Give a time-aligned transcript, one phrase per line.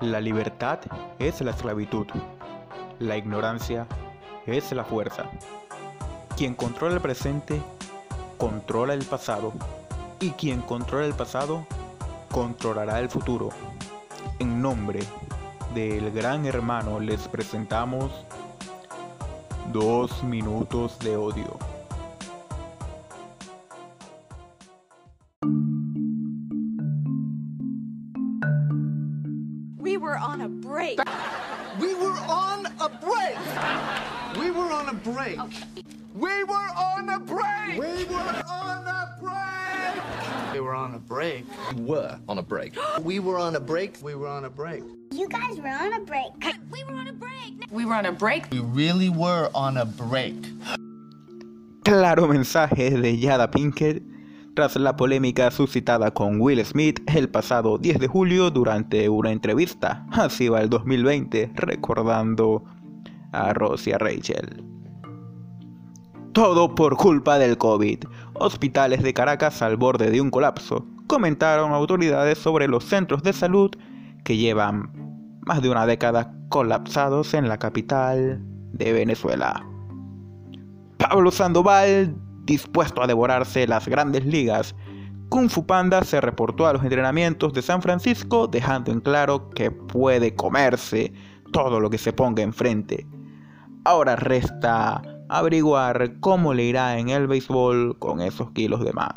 [0.00, 0.78] La libertad
[1.18, 2.06] es la esclavitud.
[2.98, 3.86] La ignorancia
[4.44, 5.24] es la fuerza.
[6.36, 7.62] Quien controla el presente,
[8.36, 9.54] controla el pasado.
[10.20, 11.66] Y quien controla el pasado,
[12.30, 13.48] controlará el futuro.
[14.38, 15.00] En nombre
[15.74, 18.10] del gran hermano les presentamos
[19.72, 21.56] dos minutos de odio.
[35.06, 36.18] Were on a break.
[36.18, 37.78] We were on a break.
[37.78, 40.52] We were on a break.
[40.52, 41.44] We were on a break.
[41.74, 42.74] were on a break.
[43.04, 43.98] We were on a break.
[44.02, 44.82] We were on a break.
[45.12, 46.32] You guys were on a break.
[46.72, 47.70] We were on a break.
[47.70, 48.46] We were on a break.
[48.50, 50.34] We really were on a break.
[51.84, 54.02] Claro mensaje de Yada Pinkett
[54.54, 60.04] tras la polémica suscitada con Will Smith el pasado 10 de julio durante una entrevista.
[60.10, 62.64] Así va el 2020 recordando
[63.32, 64.75] a Ross y a Rachel.
[66.36, 68.00] Todo por culpa del COVID.
[68.34, 70.84] Hospitales de Caracas al borde de un colapso.
[71.06, 73.70] Comentaron autoridades sobre los centros de salud
[74.22, 74.90] que llevan
[75.46, 78.38] más de una década colapsados en la capital
[78.74, 79.66] de Venezuela.
[80.98, 82.14] Pablo Sandoval,
[82.44, 84.76] dispuesto a devorarse las grandes ligas.
[85.30, 89.70] Kung Fu Panda se reportó a los entrenamientos de San Francisco dejando en claro que
[89.70, 91.14] puede comerse
[91.54, 93.06] todo lo que se ponga enfrente.
[93.86, 99.12] Ahora resta averiguar cómo le irá en el béisbol con esos kilos de más.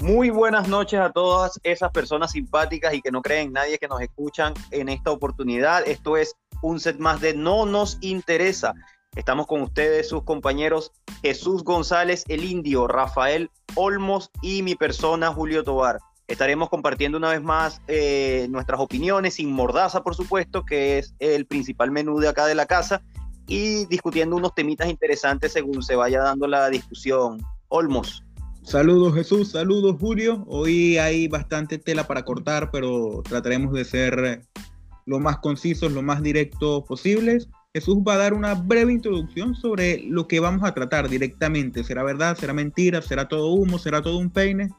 [0.00, 3.86] Muy buenas noches a todas esas personas simpáticas y que no creen en nadie que
[3.86, 5.86] nos escuchan en esta oportunidad.
[5.86, 8.74] Esto es un set más de No nos interesa.
[9.14, 10.92] Estamos con ustedes, sus compañeros
[11.22, 15.98] Jesús González, el indio, Rafael Olmos y mi persona, Julio Tobar.
[16.26, 21.44] Estaremos compartiendo una vez más eh, nuestras opiniones, sin mordaza, por supuesto, que es el
[21.46, 23.02] principal menú de acá de la casa,
[23.46, 27.42] y discutiendo unos temitas interesantes según se vaya dando la discusión.
[27.68, 28.24] Olmos.
[28.62, 30.44] Saludos Jesús, saludos Julio.
[30.46, 34.42] Hoy hay bastante tela para cortar, pero trataremos de ser
[35.06, 37.48] lo más concisos, lo más directos posibles.
[37.72, 41.84] Jesús va a dar una breve introducción sobre lo que vamos a tratar directamente.
[41.84, 42.34] ¿Será verdad?
[42.34, 43.00] ¿Será mentira?
[43.00, 43.78] ¿Será todo humo?
[43.78, 44.70] ¿Será todo un peine?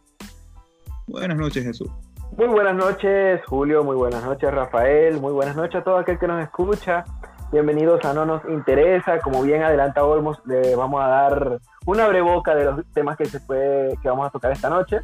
[1.08, 1.90] Buenas noches Jesús.
[2.36, 6.28] Muy buenas noches Julio, muy buenas noches Rafael, muy buenas noches a todo aquel que
[6.28, 7.06] nos escucha.
[7.54, 9.20] Bienvenidos a No Nos Interesa.
[9.20, 13.40] Como bien adelanta Olmos, le vamos a dar una breboca de los temas que, se
[13.40, 15.00] puede, que vamos a tocar esta noche.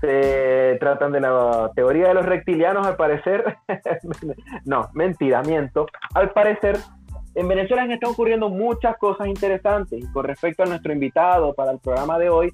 [0.00, 3.58] Se tratan de la teoría de los reptilianos, al parecer.
[4.64, 5.86] no, mentira, miento.
[6.14, 6.78] Al parecer,
[7.38, 10.02] en Venezuela estado ocurriendo muchas cosas interesantes.
[10.02, 12.52] Y con respecto a nuestro invitado para el programa de hoy,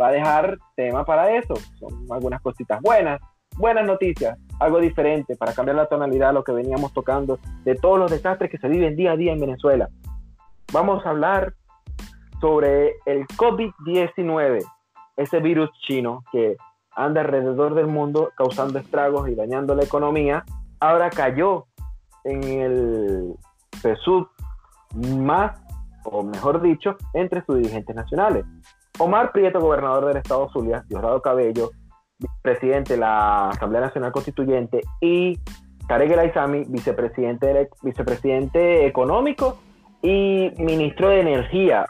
[0.00, 1.54] va a dejar tema para eso.
[1.78, 3.18] Son algunas cositas buenas,
[3.56, 7.98] buenas noticias, algo diferente para cambiar la tonalidad de lo que veníamos tocando, de todos
[7.98, 9.88] los desastres que se viven día a día en Venezuela.
[10.70, 11.54] Vamos a hablar
[12.38, 14.62] sobre el COVID-19,
[15.16, 16.58] ese virus chino que
[16.94, 20.44] anda alrededor del mundo causando estragos y dañando la economía.
[20.78, 21.64] Ahora cayó
[22.24, 23.34] en el
[23.94, 24.26] PSUV
[25.18, 25.58] más,
[26.04, 28.44] o mejor dicho, entre sus dirigentes nacionales.
[28.98, 31.70] Omar Prieto, gobernador del estado Zulia, Diosdado Cabello,
[32.42, 35.38] presidente de la Asamblea Nacional Constituyente, y
[35.86, 39.58] Tarek El Aizami, vicepresidente, vicepresidente económico
[40.02, 41.86] y ministro de Energía.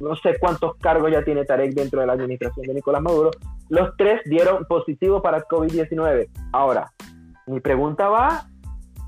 [0.00, 3.30] No sé cuántos cargos ya tiene Tarek dentro de la administración de Nicolás Maduro.
[3.68, 6.28] Los tres dieron positivo para el COVID-19.
[6.52, 6.92] Ahora,
[7.46, 8.46] mi pregunta va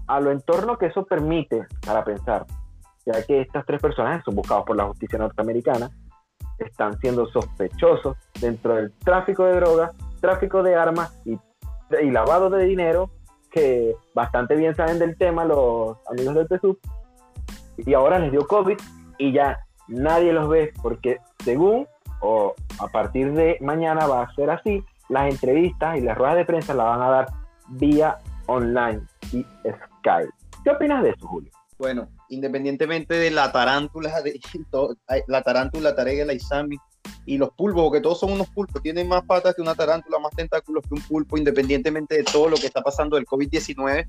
[0.06, 2.46] a lo entorno que eso permite para pensar,
[3.04, 5.90] ya que estas tres personas son buscados por la justicia norteamericana,
[6.58, 11.38] están siendo sospechosos dentro del tráfico de drogas, tráfico de armas y,
[12.02, 13.10] y lavado de dinero,
[13.50, 16.78] que bastante bien saben del tema los amigos del PSUV,
[17.78, 18.78] y ahora les dio COVID
[19.18, 21.86] y ya nadie los ve porque según
[22.20, 26.44] o a partir de mañana va a ser así, las entrevistas y las ruedas de
[26.44, 27.26] prensa las van a dar
[27.68, 29.02] vía online.
[29.32, 29.44] Y
[30.64, 31.50] ¿Qué opinas de eso, Julio?
[31.78, 34.40] Bueno, independientemente de la tarántula, de,
[35.28, 36.76] la tarántula, tarega, la isami
[37.24, 40.32] y los pulpos, porque todos son unos pulpos, tienen más patas que una tarántula, más
[40.34, 44.06] tentáculos que un pulpo, independientemente de todo lo que está pasando del COVID-19,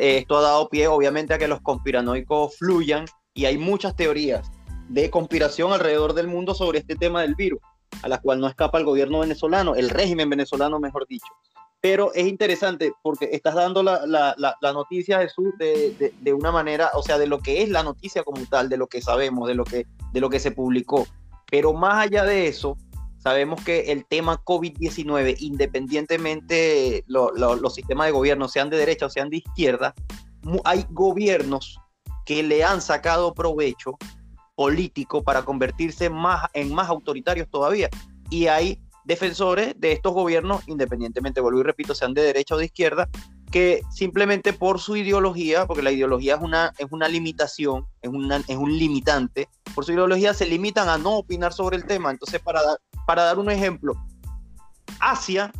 [0.00, 4.50] esto ha dado pie obviamente a que los conspiranoicos fluyan y hay muchas teorías
[4.88, 7.60] de conspiración alrededor del mundo sobre este tema del virus,
[8.02, 11.32] a la cual no escapa el gobierno venezolano, el régimen venezolano, mejor dicho.
[11.80, 16.50] Pero es interesante porque estás dando la, la, la, noticia, Jesús, de, de, de, una
[16.50, 19.46] manera, o sea, de lo que es la noticia como tal, de lo que sabemos,
[19.46, 21.06] de lo que, de lo que se publicó.
[21.50, 22.76] Pero más allá de eso,
[23.18, 29.30] sabemos que el tema COVID-19, independientemente los sistemas de gobierno sean de derecha o sean
[29.30, 29.94] de izquierda,
[30.64, 31.78] hay gobiernos
[32.24, 33.96] que le han sacado provecho
[34.54, 37.88] político para convertirse más, en más autoritarios todavía.
[38.30, 42.66] Y hay defensores de estos gobiernos, independientemente, vuelvo y repito, sean de derecha o de
[42.66, 43.08] izquierda,
[43.50, 48.10] que simplemente por su ideología, porque la ideología es una, es una limitación, es,
[48.48, 52.10] es un limitante, por su ideología se limitan a no opinar sobre el tema.
[52.10, 53.94] Entonces, para dar, para dar un ejemplo,
[55.00, 55.52] Asia,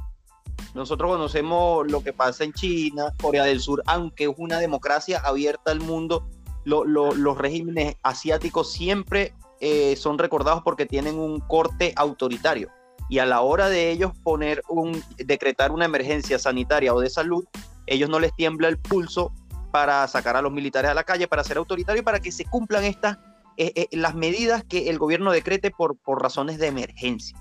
[0.74, 5.70] nosotros conocemos lo que pasa en China, Corea del Sur, aunque es una democracia abierta
[5.70, 6.28] al mundo,
[6.66, 12.68] los regímenes asiáticos siempre eh, son recordados porque tienen un corte autoritario
[13.08, 17.44] y a la hora de ellos poner un decretar una emergencia sanitaria o de salud,
[17.86, 19.32] ellos no les tiembla el pulso
[19.70, 22.44] para sacar a los militares a la calle, para ser autoritario y para que se
[22.44, 23.18] cumplan estas
[23.60, 27.36] eh, eh, las medidas que el gobierno decrete por, por razones de emergencia.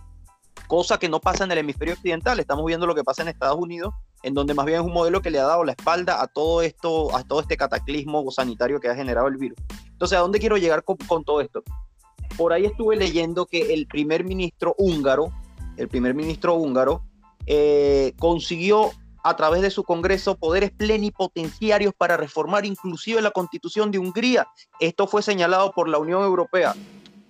[0.67, 2.39] Cosa que no pasa en el hemisferio occidental.
[2.39, 3.93] Estamos viendo lo que pasa en Estados Unidos,
[4.23, 6.63] en donde más bien es un modelo que le ha dado la espalda a todo
[6.63, 9.59] esto, a todo este cataclismo sanitario que ha generado el virus.
[9.91, 11.61] Entonces, ¿a dónde quiero llegar con, con todo esto?
[12.35, 15.31] Por ahí estuve leyendo que el primer ministro húngaro,
[15.77, 17.03] el primer ministro húngaro,
[17.45, 18.91] eh, consiguió
[19.23, 24.47] a través de su Congreso poderes plenipotenciarios para reformar inclusive la constitución de Hungría.
[24.79, 26.75] Esto fue señalado por la Unión Europea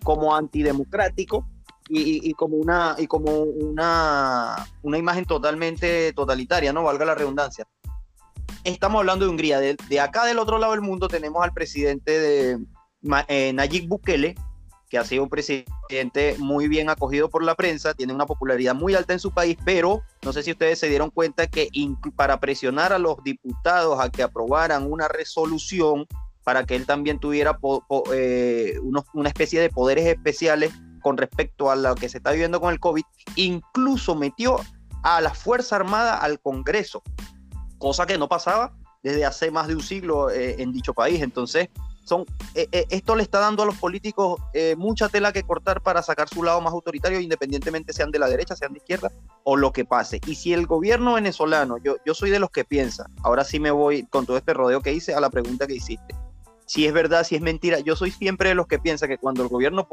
[0.03, 1.47] como antidemocrático
[1.89, 6.83] y, como, una, y como una, una imagen totalmente totalitaria, ¿no?
[6.83, 7.65] Valga la redundancia.
[8.63, 9.59] Estamos hablando de Hungría.
[9.59, 12.59] De, acá del otro lado del mundo tenemos al presidente de
[13.27, 14.35] eh, Nayib Bukele,
[14.89, 18.95] que ha sido un presidente muy bien acogido por la prensa, tiene una popularidad muy
[18.95, 21.69] alta en su país, pero no sé si ustedes se dieron cuenta que
[22.15, 26.07] para presionar a los diputados a que aprobaran una resolución
[26.43, 27.59] para que él también tuviera
[28.13, 28.79] eh,
[29.13, 32.79] una especie de poderes especiales con respecto a lo que se está viviendo con el
[32.79, 33.03] COVID,
[33.35, 34.57] incluso metió
[35.03, 37.03] a la Fuerza Armada al Congreso,
[37.77, 38.73] cosa que no pasaba
[39.03, 41.21] desde hace más de un siglo eh, en dicho país.
[41.21, 41.69] Entonces,
[42.07, 42.25] son,
[42.55, 46.01] eh, eh, esto le está dando a los políticos eh, mucha tela que cortar para
[46.01, 49.11] sacar su lado más autoritario, independientemente sean de la derecha, sean de izquierda
[49.43, 50.21] o lo que pase.
[50.25, 53.71] Y si el gobierno venezolano, yo, yo soy de los que piensa, ahora sí me
[53.71, 56.15] voy con todo este rodeo que hice a la pregunta que hiciste.
[56.65, 59.43] Si es verdad, si es mentira, yo soy siempre de los que piensa que cuando
[59.43, 59.87] el gobierno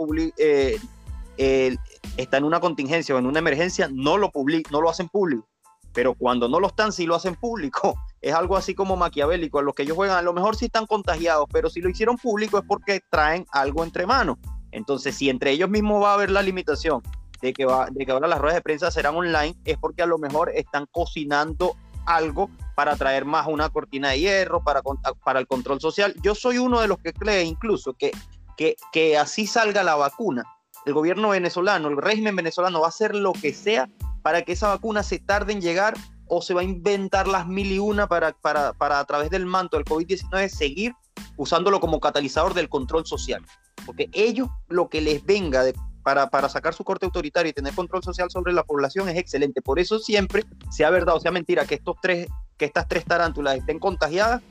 [2.17, 4.31] está en una contingencia o en una emergencia, no lo,
[4.71, 5.49] no lo hacen público
[5.95, 7.95] pero cuando no lo están, sí lo hacen público.
[8.25, 11.47] Es algo así como maquiavélico, los que ellos juegan, a lo mejor sí están contagiados,
[11.53, 14.39] pero si lo hicieron público es porque traen algo entre manos.
[14.73, 17.03] Entonces, si entre ellos mismos va a haber la limitación
[17.43, 20.07] de que, va, de que ahora las ruedas de prensa serán online, es porque a
[20.07, 21.77] lo mejor están cocinando
[22.07, 24.81] algo para traer más una cortina de hierro, para,
[25.23, 26.15] para el control social.
[26.23, 28.11] Yo soy uno de los que cree incluso que,
[28.57, 30.45] que, que así salga la vacuna.
[30.87, 33.89] El gobierno venezolano, el régimen venezolano va a hacer lo que sea
[34.23, 35.95] para que esa vacuna se tarde en llegar
[36.27, 39.47] o se va a inventar las mil y una para, para, para a través del
[39.47, 40.95] manto del COVID-19 seguir
[41.37, 43.43] usándolo como catalizador del control social.
[43.87, 45.65] Porque ellos lo que les venga
[46.03, 49.63] para, para, sacar su corte autoritario y tener control social sobre la población es excelente.
[49.63, 53.57] Por eso siempre, sea verdad o sea mentira, que, estos tres, que estas tres tarántulas
[53.57, 54.43] estén contagiadas,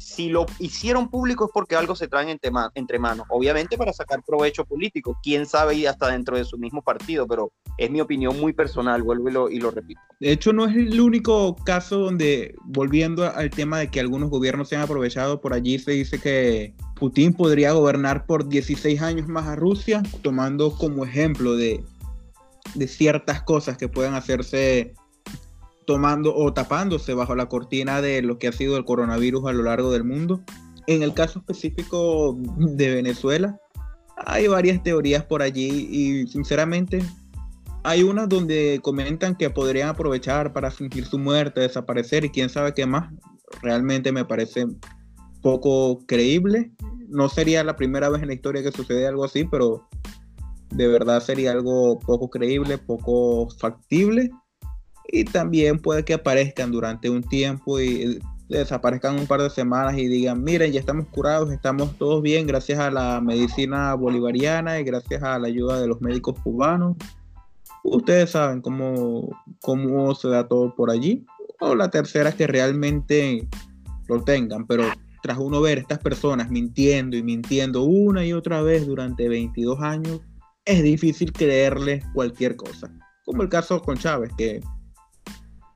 [0.00, 4.64] si lo hicieron público es porque algo se traen entre, manos, obviamente para sacar provecho
[4.64, 8.54] político, quién sabe y hasta dentro de su mismo partido, pero es mi opinión muy
[8.54, 10.00] personal, vuelvo y lo, y lo repito.
[10.18, 14.68] De hecho, no es el único caso donde, volviendo al tema de que algunos gobiernos
[14.70, 19.46] se han aprovechado, por allí se dice que Putin podría gobernar por 16 años más
[19.46, 21.84] a Rusia, tomando como ejemplo de,
[22.74, 24.94] de ciertas cosas que puedan hacerse
[25.90, 29.64] tomando o tapándose bajo la cortina de lo que ha sido el coronavirus a lo
[29.64, 30.40] largo del mundo.
[30.86, 33.58] En el caso específico de Venezuela,
[34.16, 37.02] hay varias teorías por allí y sinceramente
[37.82, 42.72] hay unas donde comentan que podrían aprovechar para fingir su muerte, desaparecer y quién sabe
[42.72, 43.12] qué más.
[43.60, 44.68] Realmente me parece
[45.42, 46.70] poco creíble.
[47.08, 49.88] No sería la primera vez en la historia que sucede algo así, pero
[50.70, 54.30] de verdad sería algo poco creíble, poco factible
[55.12, 60.06] y también puede que aparezcan durante un tiempo y desaparezcan un par de semanas y
[60.06, 65.22] digan, miren, ya estamos curados, estamos todos bien gracias a la medicina bolivariana y gracias
[65.22, 66.96] a la ayuda de los médicos cubanos.
[67.82, 69.28] Ustedes saben cómo,
[69.60, 71.24] cómo se da todo por allí.
[71.60, 73.48] O la tercera es que realmente
[74.08, 74.84] lo tengan, pero
[75.22, 80.20] tras uno ver estas personas mintiendo y mintiendo una y otra vez durante 22 años,
[80.64, 82.92] es difícil creerles cualquier cosa.
[83.24, 84.60] Como el caso con Chávez, que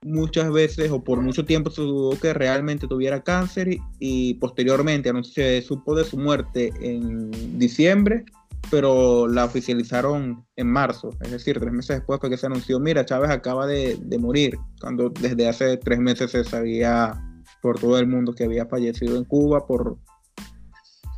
[0.05, 5.63] muchas veces o por mucho tiempo se dudó que realmente tuviera cáncer y, posteriormente se
[5.63, 8.25] supo de su muerte en diciembre,
[8.71, 13.05] pero la oficializaron en marzo, es decir, tres meses después fue que se anunció, mira,
[13.05, 17.15] Chávez acaba de, de morir, cuando desde hace tres meses se sabía
[17.63, 19.99] por todo el mundo que había fallecido en Cuba por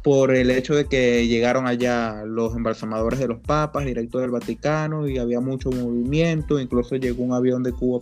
[0.07, 5.09] por el hecho de que llegaron allá los embalsamadores de los papas, directo del Vaticano,
[5.09, 7.99] y había mucho movimiento, incluso llegó un avión de Cuba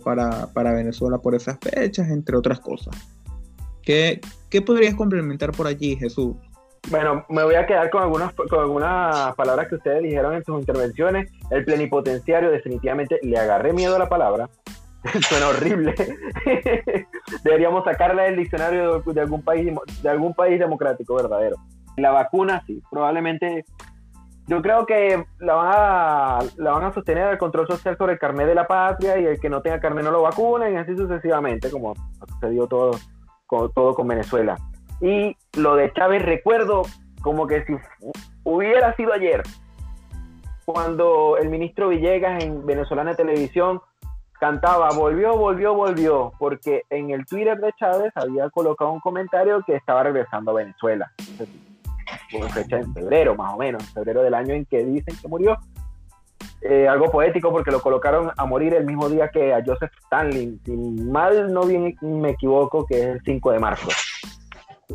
[0.53, 2.95] para, Venezuela por esas fechas, entre otras cosas.
[3.81, 4.21] ¿Qué,
[4.51, 6.35] ¿Qué, podrías complementar por allí, Jesús?
[6.91, 10.59] Bueno, me voy a quedar con algunas, con algunas palabras que ustedes dijeron en sus
[10.59, 11.31] intervenciones.
[11.49, 14.47] El plenipotenciario, definitivamente, le agarré miedo a la palabra.
[15.27, 15.95] Suena horrible.
[17.43, 21.55] Deberíamos sacarla del diccionario de algún país, de algún país democrático verdadero.
[21.97, 23.65] La vacuna, sí, probablemente.
[24.47, 28.19] Yo creo que la van, a, la van a sostener el control social sobre el
[28.19, 30.95] carnet de la patria y el que no tenga carnet no lo vacunen y así
[30.95, 32.91] sucesivamente, como ha sucedido todo
[33.47, 34.55] con, todo con Venezuela.
[35.01, 36.83] Y lo de Chávez, recuerdo
[37.23, 37.73] como que si
[38.43, 39.41] hubiera sido ayer,
[40.65, 43.81] cuando el ministro Villegas en Venezolana Televisión
[44.39, 49.75] cantaba volvió, volvió, volvió, porque en el Twitter de Chávez había colocado un comentario que
[49.75, 51.11] estaba regresando a Venezuela
[52.31, 55.27] por fecha en febrero, más o menos, en febrero del año en que dicen que
[55.27, 55.57] murió.
[56.61, 60.59] Eh, algo poético porque lo colocaron a morir el mismo día que a Joseph Stanley,
[60.65, 63.87] si mal no bien me equivoco, que es el 5 de marzo.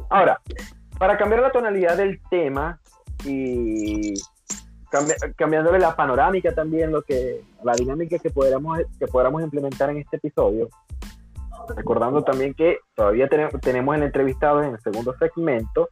[0.09, 0.41] Ahora,
[0.99, 2.81] para cambiar la tonalidad del tema
[3.25, 4.15] y
[5.37, 10.17] cambiándole la panorámica también, lo que, la dinámica que podamos, que podamos implementar en este
[10.17, 10.69] episodio,
[11.77, 15.89] recordando también que todavía tenemos, tenemos el entrevistado en el segundo segmento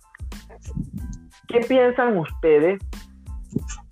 [1.49, 2.81] ¿Qué piensan ustedes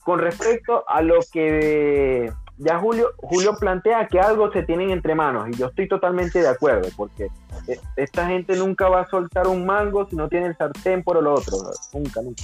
[0.04, 5.48] con respecto a lo que ya Julio, Julio plantea que algo se tienen entre manos
[5.48, 7.28] y yo estoy totalmente de acuerdo porque
[7.66, 11.16] e, esta gente nunca va a soltar un mango si no tiene el sartén por
[11.16, 11.56] el otro,
[11.92, 12.42] nunca, nunca.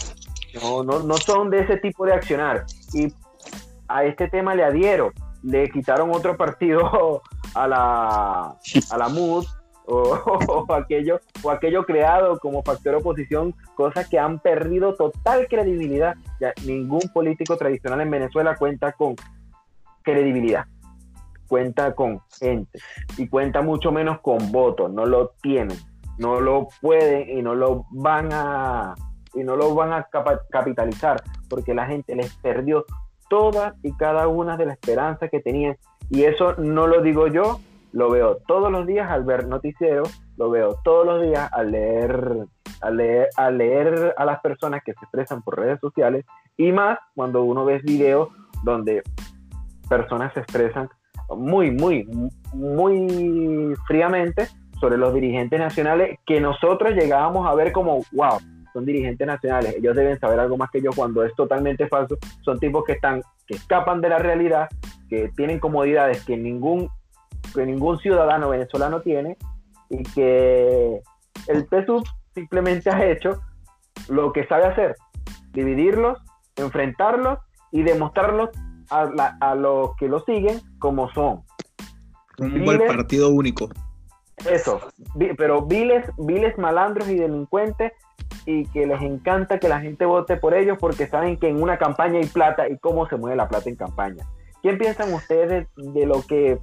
[0.61, 2.66] No, no, no son de ese tipo de accionar.
[2.92, 3.12] Y
[3.88, 7.23] a este tema le adhiero, le quitaron otro partido
[7.54, 8.57] a la,
[8.90, 9.47] a la MUD
[10.49, 16.14] o, aquello, o aquello creado como factor oposición, cosas que han perdido total credibilidad.
[16.64, 19.14] Ningún político tradicional en Venezuela cuenta con
[20.02, 20.64] credibilidad,
[21.46, 22.78] cuenta con gente.
[23.18, 25.78] Y cuenta mucho menos con votos, no lo tienen,
[26.18, 28.94] no lo pueden y no lo van a
[29.34, 30.08] y no lo van a
[30.50, 32.84] capitalizar porque la gente les perdió
[33.30, 35.76] todas y cada una de las esperanzas que tenían.
[36.11, 37.61] Y eso no lo digo yo,
[37.92, 40.02] lo veo todos los días al ver noticiero,
[40.37, 42.46] lo veo todos los días al leer,
[42.80, 46.25] al leer, al leer a las personas que se expresan por redes sociales
[46.56, 48.28] y más cuando uno ve videos
[48.64, 49.02] donde
[49.88, 50.88] personas se expresan
[51.37, 52.06] muy, muy,
[52.54, 54.49] muy fríamente
[54.80, 58.38] sobre los dirigentes nacionales que nosotros llegábamos a ver como, wow,
[58.72, 62.58] son dirigentes nacionales, ellos deben saber algo más que yo cuando es totalmente falso, son
[62.58, 64.68] tipos que están, que escapan de la realidad,
[65.08, 66.88] que tienen comodidades que ningún
[67.52, 69.37] que ningún ciudadano venezolano tiene
[69.88, 71.00] y que
[71.49, 72.04] el PSUV
[72.35, 73.40] simplemente ha hecho
[74.09, 74.97] lo que sabe hacer,
[75.52, 76.18] dividirlos,
[76.56, 77.38] enfrentarlos
[77.71, 78.50] y demostrarlos
[78.90, 81.42] a, a los que lo siguen como son.
[82.38, 83.68] Un buen partido único.
[84.50, 84.80] Eso,
[85.37, 87.92] pero viles, viles malandros y delincuentes
[88.44, 91.78] y que les encanta que la gente vote por ellos porque saben que en una
[91.78, 94.26] campaña hay plata y cómo se mueve la plata en campaña.
[94.62, 96.59] ¿Quién piensan ustedes de lo que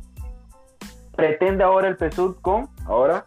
[1.19, 3.25] pretende ahora el PSUD con, ahora,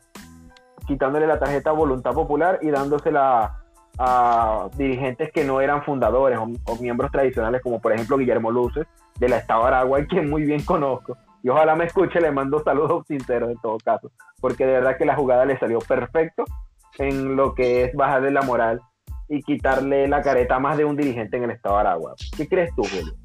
[0.87, 3.59] quitándole la tarjeta Voluntad Popular y dándosela
[3.99, 8.87] a dirigentes que no eran fundadores o, miembros tradicionales, como por ejemplo Guillermo Luces,
[9.19, 11.17] de la Estado de Aragua, quien muy bien conozco.
[11.43, 15.05] Y ojalá me escuche, le mando saludos sinceros en todo caso, porque de verdad que
[15.05, 16.45] la jugada le salió perfecto
[16.99, 18.81] en lo que es bajarle la moral
[19.29, 22.15] y quitarle la careta a más de un dirigente en el Estado de Aragua.
[22.37, 23.22] ¿Qué crees tú, Julio?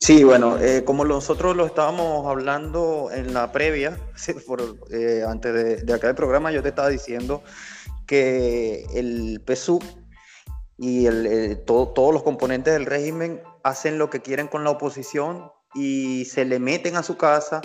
[0.00, 3.98] Sí, bueno, eh, como nosotros lo estábamos hablando en la previa,
[4.90, 7.42] eh, antes de, acá el programa, yo te estaba diciendo
[8.06, 9.82] que el PSUV
[10.78, 16.24] y el, todos los componentes del régimen hacen lo que quieren con la oposición y
[16.26, 17.60] se le meten a su casa,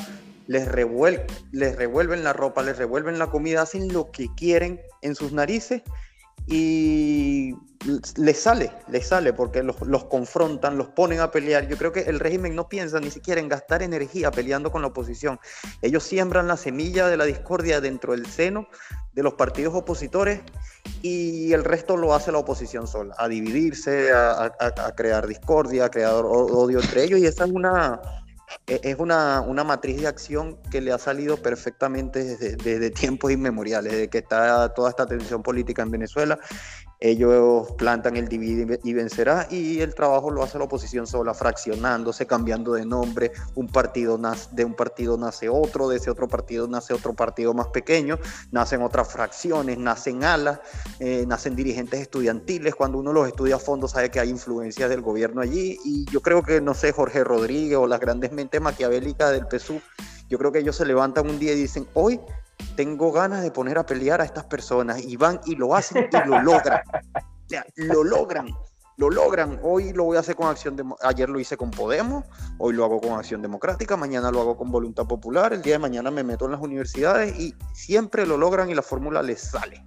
[0.48, 5.16] les, revuel- les revuelven la ropa, les revuelven la comida, hacen lo que quieren en
[5.16, 5.84] sus narices
[6.52, 7.56] y
[8.18, 11.68] les sale, les sale porque los, los confrontan, los ponen a pelear.
[11.68, 14.90] Yo creo que el régimen no piensa ni siquiera en gastar energía peleando con la
[14.90, 15.40] oposición.
[15.82, 18.68] Ellos siembran la semilla de la discordia dentro del seno
[19.14, 20.42] de los partidos opositores
[21.02, 25.90] y el resto lo hace la oposición sola, a dividirse, a, a- crear discordia, a
[25.90, 28.00] crear odio entre ellos y esa es una,
[28.68, 33.92] es una, una matriz de acción que le ha salido perfectamente desde, desde tiempos inmemoriales,
[33.92, 36.40] desde que está toda esta tensión política en Venezuela.
[37.04, 42.28] Ellos plantan el divide y vencerá y el trabajo lo hace la oposición sola, fraccionándose,
[42.28, 43.32] cambiando de nombre.
[43.56, 47.56] Un partido nace, de un partido nace otro, de ese otro partido nace otro partido
[47.56, 48.20] más pequeño,
[48.52, 50.60] nacen otras fracciones, nacen alas,
[51.00, 52.76] eh, nacen dirigentes estudiantiles.
[52.76, 56.22] Cuando uno los estudia a fondo sabe que hay influencias del gobierno allí y yo
[56.22, 59.82] creo que, no sé, Jorge Rodríguez o las grandes mentes maquiavélicas del PSU,
[60.30, 62.20] yo creo que ellos se levantan un día y dicen, hoy
[62.76, 66.28] tengo ganas de poner a pelear a estas personas y van y lo hacen y
[66.28, 66.82] lo logran.
[66.88, 68.48] O sea, lo logran,
[68.98, 69.60] lo logran.
[69.62, 72.24] Hoy lo voy a hacer con Acción Demo- ayer lo hice con Podemos,
[72.58, 75.80] hoy lo hago con Acción Democrática, mañana lo hago con Voluntad Popular, el día de
[75.80, 79.84] mañana me meto en las universidades y siempre lo logran y la fórmula les sale.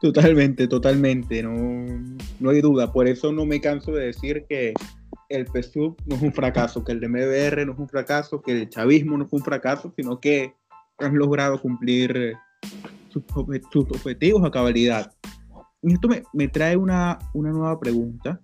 [0.00, 2.92] Totalmente, totalmente, no, no hay duda.
[2.92, 4.74] Por eso no me canso de decir que
[5.30, 8.68] el PSUV no es un fracaso, que el MBR no es un fracaso, que el
[8.68, 10.54] chavismo no fue un fracaso, sino que
[10.98, 12.32] han logrado cumplir eh,
[13.10, 15.12] sus, obje- sus objetivos a cabalidad.
[15.82, 18.40] Y esto me, me trae una, una nueva pregunta.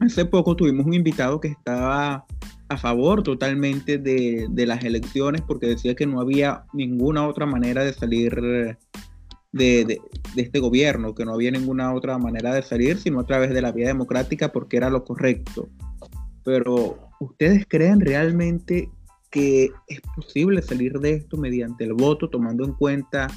[0.00, 2.24] Hace poco tuvimos un invitado que estaba
[2.68, 7.84] a favor totalmente de, de las elecciones porque decía que no había ninguna otra manera
[7.84, 8.76] de salir eh,
[9.52, 10.00] de, de-
[10.34, 13.60] de este gobierno, que no había ninguna otra manera de salir sino a través de
[13.62, 15.68] la vía democrática porque era lo correcto.
[16.44, 18.88] Pero, ¿ustedes creen realmente
[19.30, 23.28] que es posible salir de esto mediante el voto, tomando en cuenta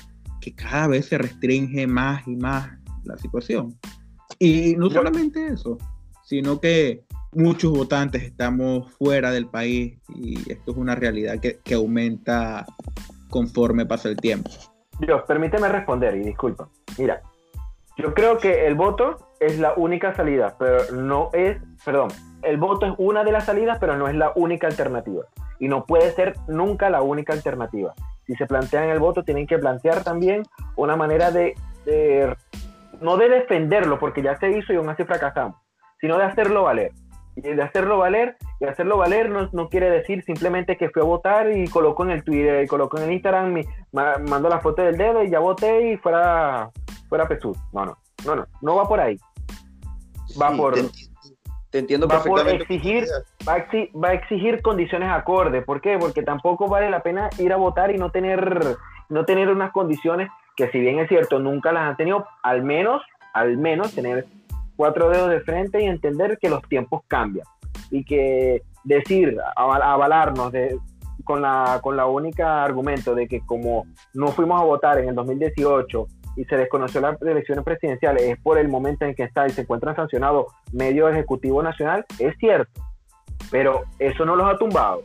[0.41, 2.71] que cada vez se restringe más y más
[3.03, 3.77] la situación?
[4.39, 5.77] Y no solamente eso,
[6.23, 11.75] sino que muchos votantes estamos fuera del país y esto es una realidad que, que
[11.75, 12.65] aumenta
[13.29, 14.49] conforme pasa el tiempo.
[14.99, 16.69] Dios, permíteme responder y disculpa.
[16.97, 17.21] Mira,
[17.97, 22.09] yo creo que el voto es la única salida, pero no es, perdón,
[22.41, 25.23] el voto es una de las salidas, pero no es la única alternativa.
[25.63, 27.93] Y no puede ser nunca la única alternativa.
[28.27, 30.43] Si se plantean el voto, tienen que plantear también
[30.75, 32.35] una manera de, de-
[32.99, 35.55] no de defenderlo, porque ya se hizo y aún así fracasamos,
[36.01, 36.91] sino de hacerlo valer.
[37.35, 41.05] Y de hacerlo valer, y hacerlo valer no, no quiere decir simplemente que fui a
[41.05, 43.61] votar y colocó en el Twitter, y colocó en el Instagram, mi,
[43.93, 46.69] ma- mando la foto del dedo y ya voté y fuera,
[47.09, 47.27] fuera.
[47.71, 49.17] No, no, no, no, no va por ahí.
[50.41, 50.81] Va Sí, por- te,
[51.73, 52.63] te entiendo va por perfectamente.
[52.71, 53.07] exigir-
[53.49, 53.65] Va a,
[53.99, 55.65] va a exigir condiciones acordes.
[55.65, 55.97] ¿Por qué?
[55.99, 58.77] Porque tampoco vale la pena ir a votar y no tener,
[59.09, 63.01] no tener unas condiciones que si bien es cierto, nunca las han tenido, al menos,
[63.33, 64.27] al menos tener
[64.75, 67.47] cuatro dedos de frente y entender que los tiempos cambian.
[67.89, 70.77] Y que decir, aval- avalarnos de,
[71.23, 75.15] con, la, con la única argumento de que como no fuimos a votar en el
[75.15, 79.51] 2018 y se desconoció las elecciones presidenciales, es por el momento en que está y
[79.51, 82.81] se encuentran sancionados medio ejecutivo nacional, es cierto,
[83.51, 85.03] pero eso no los ha tumbado.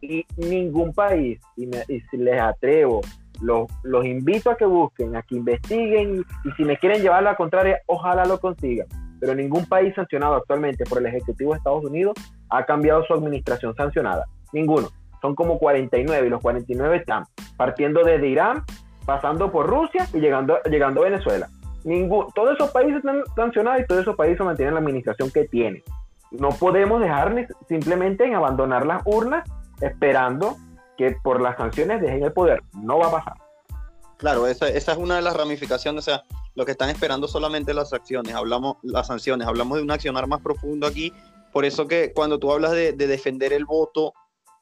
[0.00, 3.00] Y ningún país, y, me- y si les atrevo,
[3.40, 7.22] los, los invito a que busquen, a que investiguen y, y si me quieren llevar
[7.22, 8.86] la contraria, ojalá lo consigan.
[9.20, 12.14] Pero ningún país sancionado actualmente por el Ejecutivo de Estados Unidos
[12.50, 14.26] ha cambiado su administración sancionada.
[14.52, 14.88] Ninguno.
[15.22, 17.24] Son como 49 y los 49 están
[17.56, 18.62] partiendo desde Irán,
[19.04, 21.48] pasando por Rusia y llegando, llegando a Venezuela.
[21.84, 25.82] Ningún, todos esos países están sancionados y todos esos países mantienen la administración que tienen.
[26.30, 29.48] No podemos dejarles simplemente en abandonar las urnas
[29.80, 30.56] esperando
[30.96, 32.62] que por las sanciones dejen el poder.
[32.72, 33.34] No va a pasar.
[34.16, 37.74] Claro, esa, esa es una de las ramificaciones, o sea, lo que están esperando solamente
[37.74, 41.12] las acciones, hablamos, las sanciones, hablamos de un accionar más profundo aquí,
[41.52, 44.14] por eso que cuando tú hablas de, de defender el voto,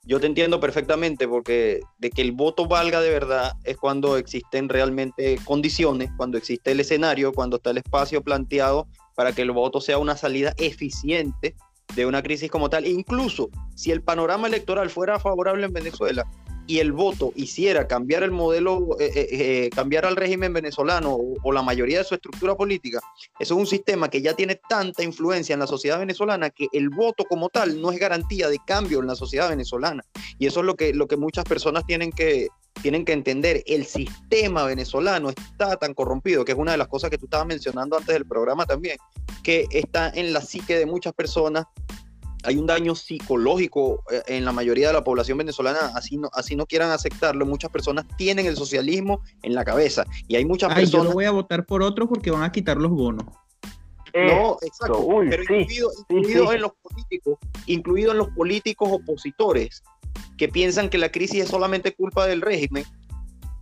[0.04, 4.68] yo te entiendo perfectamente, porque de que el voto valga de verdad es cuando existen
[4.68, 9.80] realmente condiciones, cuando existe el escenario, cuando está el espacio planteado para que el voto
[9.80, 11.54] sea una salida eficiente
[11.94, 12.86] de una crisis como tal.
[12.86, 16.26] Incluso si el panorama electoral fuera favorable en Venezuela,
[16.66, 21.34] y el voto hiciera cambiar el modelo, eh, eh, eh, cambiar al régimen venezolano o,
[21.42, 23.00] o, la mayoría de su estructura política,
[23.38, 26.88] eso es un sistema que ya tiene tanta influencia en la sociedad venezolana que el
[26.88, 30.04] voto como tal no es garantía de cambio en la sociedad venezolana.
[30.38, 32.48] Y eso es lo que, lo que muchas personas tienen que,
[32.80, 33.62] tienen que entender.
[33.66, 37.46] El sistema venezolano está tan corrompido, que es una de las cosas que tú estabas
[37.46, 38.96] mencionando antes del programa también,
[39.42, 41.66] que está en la psique de muchas personas
[42.44, 46.56] hay un daño psicológico eh, en la mayoría de la población venezolana, así no, así
[46.56, 47.46] no quieran aceptarlo.
[47.46, 51.08] Muchas personas tienen el socialismo en la cabeza y hay muchas Ay, yo personas.
[51.08, 53.24] no voy a votar por otro porque van a quitar los bonos.
[54.14, 54.98] No, exacto.
[54.98, 56.54] uy, pero sí, incluido, sí, incluido sí.
[56.56, 59.82] en los políticos, incluido en los políticos opositores
[60.36, 62.84] que piensan que la crisis es solamente culpa del régimen,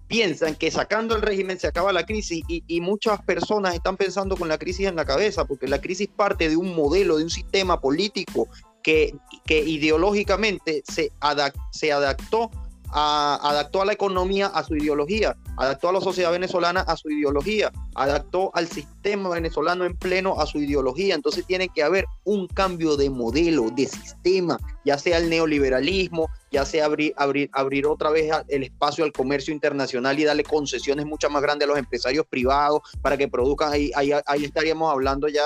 [0.09, 4.37] piensan que sacando el régimen se acaba la crisis y, y muchas personas están pensando
[4.37, 7.31] con la crisis en la cabeza, porque la crisis parte de un modelo, de un
[7.31, 8.49] sistema político
[8.83, 9.15] que,
[9.49, 12.51] ideológicamente se, adac- se adaptó
[12.93, 17.11] a, adaptó a la economía a su ideología, adaptó a la sociedad venezolana a su
[17.11, 21.15] ideología, adaptó al sistema venezolano en pleno a su ideología.
[21.15, 26.65] Entonces tiene que haber un cambio de modelo, de sistema, ya sea el neoliberalismo, ya
[26.65, 31.31] sea abrir, abrir, abrir otra vez el espacio al comercio internacional y darle concesiones mucho
[31.31, 33.73] más grandes a los empresarios privados para que produzcan.
[33.73, 35.43] Ahí, ahí, ahí estaríamos hablando ya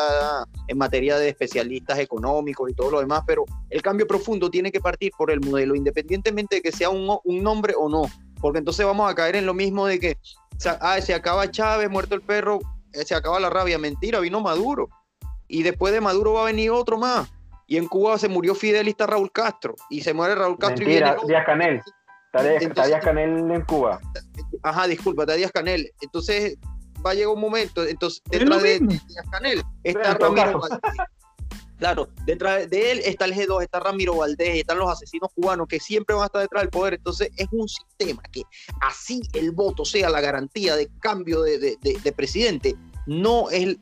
[0.68, 4.81] en materia de especialistas económicos y todo lo demás, pero el cambio profundo tiene que
[4.81, 8.85] partir por el modelo, independientemente de que sea un, un nombre o no, porque entonces
[8.85, 10.18] vamos a caer en lo mismo de que
[10.81, 12.61] ah, se acaba Chávez, muerto el perro,
[12.94, 13.79] eh, se acaba la rabia.
[13.79, 14.88] Mentira, vino Maduro.
[15.49, 17.31] Y después de Maduro va a venir otro más.
[17.66, 19.74] Y en Cuba se murió Fidel y está Raúl Castro.
[19.90, 21.29] Y se muere Raúl Castro y Mentira, viene otro.
[21.29, 21.83] Díaz Canel.
[22.61, 24.00] Está Díaz- Canel en Cuba.
[24.62, 25.90] Ajá, disculpa, está Díaz Canel.
[26.00, 26.57] Entonces
[27.05, 30.61] va a llegar un momento, entonces Es detrás de, Díaz Canel está Ramiro.
[31.79, 35.81] Claro, detrás de él está el G2, está Ramiro Valdés, están los asesinos cubanos que
[35.81, 36.94] siempre van a estar detrás del poder.
[36.94, 38.42] Entonces es un sistema que
[38.81, 43.77] así el voto sea la garantía de cambio de, de- de- de presidente, no es,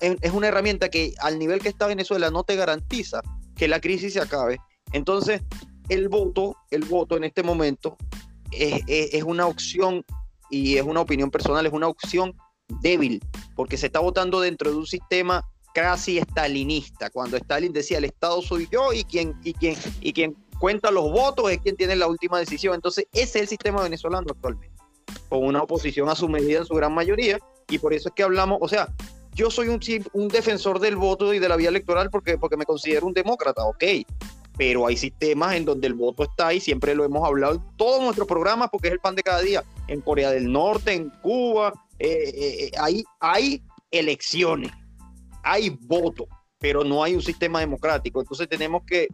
[0.00, 3.20] es una herramienta que al nivel que está Venezuela no te garantiza
[3.56, 4.58] que la crisis se acabe.
[4.92, 5.42] Entonces
[5.88, 7.96] el voto, el voto en este momento
[8.52, 10.04] es, es- es una opción
[10.50, 12.34] y es una opinión personal, es una opción
[12.80, 13.22] débil,
[13.54, 15.42] porque se está votando dentro de un sistema
[15.74, 20.34] casi estalinista, cuando Stalin decía el Estado soy yo y quien, y quien, y quien
[20.58, 22.74] cuenta los votos es quien tiene la última decisión.
[22.74, 24.74] Entonces, ese es el sistema venezolano actualmente,
[25.28, 27.38] con una oposición a su medida en su gran mayoría,
[27.68, 28.88] y por eso es que hablamos, o sea,
[29.38, 33.06] yo soy un, defensor del voto y de la vía electoral porque, porque me considero
[33.06, 33.84] un demócrata, ok,
[34.56, 38.02] pero hay sistemas en donde el voto está ahí, siempre lo hemos hablado en todos
[38.02, 41.72] nuestros programas porque es el pan de cada día, en Corea del Norte, en Cuba,
[42.00, 44.72] eh, eh, eh, hay, elecciones,
[45.44, 46.26] hay voto,
[46.58, 48.20] pero no hay un sistema democrático.
[48.20, 49.06] Entonces tenemos que,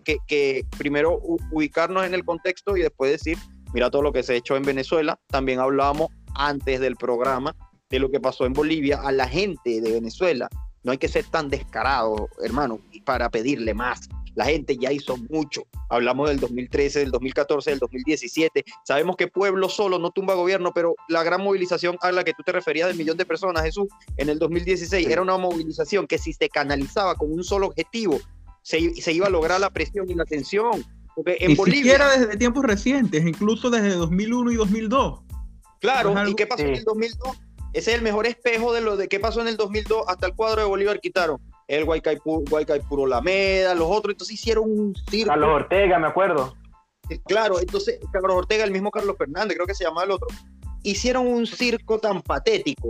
[0.78, 3.37] primero ubicarnos en el contexto y después decir,
[3.74, 5.20] mira todo lo que se ha hecho en Venezuela.
[5.26, 7.54] También hablábamos antes del programa
[7.90, 9.01] de lo que pasó en Bolivia.
[9.03, 10.49] A la gente de Venezuela
[10.83, 14.09] no hay que ser tan descarado, hermano, para pedirle más.
[14.35, 15.62] La gente ya hizo mucho.
[15.90, 18.64] Hablamos del 2013, del 2014, del 2017.
[18.85, 22.42] Sabemos que pueblo solo no tumba gobierno, pero la gran movilización a la que tú
[22.42, 25.12] te referías del millón de personas, Jesús, en el 2016 Sí.
[25.12, 28.18] era una movilización que si se canalizaba con un solo objetivo,
[28.62, 30.85] se, se iba a lograr la presión y la tensión.
[31.14, 35.20] Porque en Ni Bolivia, siquiera desde tiempos recientes, incluso desde 2001 y 2002.
[35.81, 37.37] claro, ¿y qué pasó en el 2002?
[37.74, 40.34] Ese es el mejor espejo de lo de qué pasó en el 2002 hasta el
[40.34, 41.38] cuadro de Bolívar quitaron.
[41.66, 45.30] El Guaycaipuro, Guaycaipuro Lameda, los otros, entonces hicieron un circo.
[45.30, 46.54] Carlos Ortega, me acuerdo.
[47.10, 50.28] Eh, Claro, entonces Carlos Ortega, el mismo Carlos Fernández, creo que se llama el otro,
[50.84, 52.87] hicieron un circo tan patético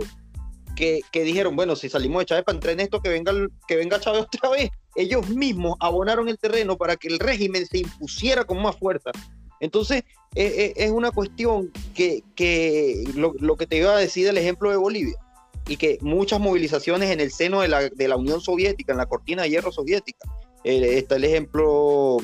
[0.75, 3.31] que, que dijeron, bueno, si salimos de Chávez para entrar en esto, que venga,
[3.67, 4.69] que venga Chávez otra vez.
[4.93, 9.09] Ellos mismos abonaron el terreno para que el régimen se impusiera con más fuerza.
[9.59, 10.03] Entonces,
[10.35, 14.37] eh, eh, es una cuestión que, que lo, lo que te iba a decir del
[14.37, 15.15] ejemplo de Bolivia,
[15.67, 19.05] y que muchas movilizaciones en el seno de la, de la Unión Soviética, en la
[19.07, 20.29] cortina de hierro soviética.
[20.63, 22.17] Eh, está el ejemplo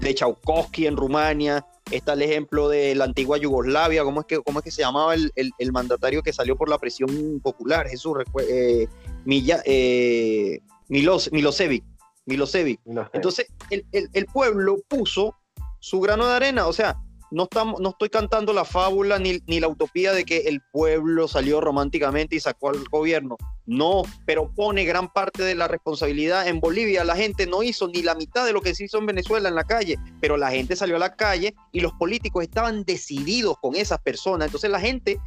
[0.00, 4.60] de Chaukovsky en Rumania, está el ejemplo de la antigua Yugoslavia, ¿cómo es que, cómo
[4.60, 7.88] es que se llamaba el, el- el mandatario que salió por la presión popular?
[7.88, 8.16] Jesús,
[8.48, 8.86] eh,
[9.24, 11.84] Milla- eh, Milos, Milosevic.
[12.26, 12.80] Milosevic.
[12.84, 13.10] No sé.
[13.14, 15.36] Entonces, el, el- el pueblo puso
[15.82, 16.96] su grano de arena, o sea,
[17.32, 21.26] no, estamos, no estoy cantando la fábula ni, ni la utopía de que el pueblo
[21.26, 23.36] salió románticamente y sacó al gobierno.
[23.66, 27.02] No, pero pone gran parte de la responsabilidad en Bolivia.
[27.02, 29.56] La gente no hizo ni la mitad de lo que se hizo en Venezuela en
[29.56, 33.74] la calle, pero la gente salió a la calle y los políticos estaban decididos con
[33.74, 34.46] esas personas.
[34.46, 35.18] Entonces la gente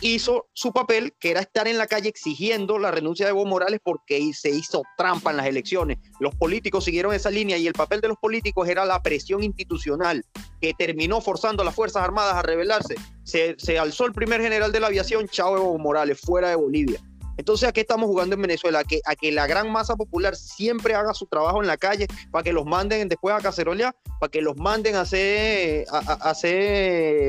[0.00, 3.80] hizo su papel, que era estar en la calle exigiendo la renuncia de Evo Morales
[3.82, 5.98] porque se hizo trampa en las elecciones.
[6.20, 10.24] Los políticos siguieron esa línea y el papel de los políticos era la presión institucional
[10.60, 12.94] que terminó forzando a las Fuerzas Armadas a rebelarse.
[13.24, 17.00] Se, alzó el primer general de la aviación, Chao Evo Morales, fuera de Bolivia.
[17.38, 18.78] Entonces, ¿a qué estamos jugando en Venezuela?
[18.78, 22.06] A que, a que la gran masa popular siempre haga su trabajo en la calle
[22.30, 25.86] para que los manden después a cacerolear, para que los manden a hacer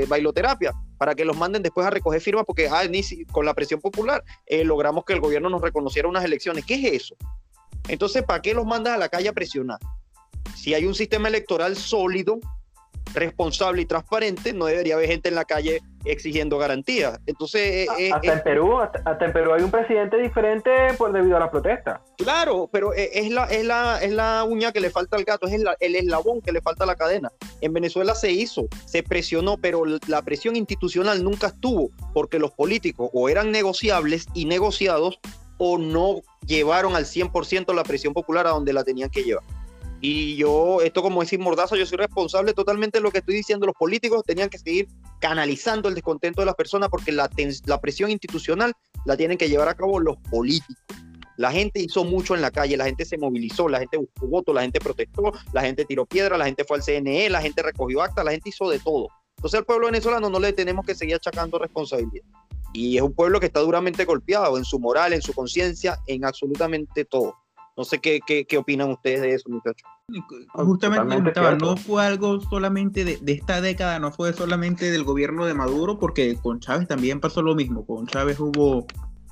[0.08, 3.54] bailoterapia, para que los manden después a recoger firmas, porque ah, ni si- con la
[3.54, 6.66] presión popular eh, logramos que el gobierno nos reconociera unas elecciones.
[6.66, 7.16] ¿Qué es eso?
[7.88, 9.80] Entonces, ¿para qué los mandas a la calle a presionar?
[10.56, 12.40] Si hay un sistema electoral sólido,
[13.14, 17.20] responsable y transparente, no debería haber gente en la calle exigiendo garantías.
[17.26, 21.12] Entonces, eh, hasta eh, en Perú, hasta, hasta en Perú hay un presidente diferente por
[21.12, 22.02] debido a la protesta.
[22.18, 25.48] Claro, pero eh, es la, es, la, es la uña que le falta al gato,
[25.48, 27.32] es el, el eslabón que le falta a la cadena.
[27.62, 33.10] En Venezuela se hizo, se presionó, pero la presión institucional nunca estuvo, porque los políticos
[33.14, 35.20] o eran negociables y negociados
[35.58, 39.44] o no llevaron al 100% la presión popular a donde la tenían que llevar.
[40.00, 43.66] Y yo, esto como decir Mordaza, yo soy responsable totalmente de lo que estoy diciendo.
[43.66, 44.88] Los políticos tenían que seguir
[45.20, 47.30] canalizando el descontento de las personas porque la,
[47.66, 48.74] la presión institucional
[49.06, 50.78] la tienen que llevar a cabo los políticos.
[51.38, 54.56] La gente hizo mucho en la calle, la gente se movilizó, la gente buscó votos,
[54.56, 58.02] la gente protestó, la gente tiró piedra, la gente fue al CNE, la gente recogió
[58.02, 59.08] actas, la gente hizo de todo.
[59.38, 62.26] Entonces al pueblo venezolano no le tenemos que seguir achacando responsabilidad.
[62.74, 66.26] Y es un pueblo que está duramente golpeado en su moral, en su conciencia, en
[66.26, 67.36] absolutamente todo.
[67.78, 69.88] No sé qué, qué, qué opinan ustedes de eso, muchachos.
[70.54, 75.46] Justamente comentaba, no fue algo solamente de, de esta década, no fue solamente del gobierno
[75.46, 77.86] de Maduro, porque con Chávez también pasó lo mismo.
[77.86, 78.88] Con Chávez hubo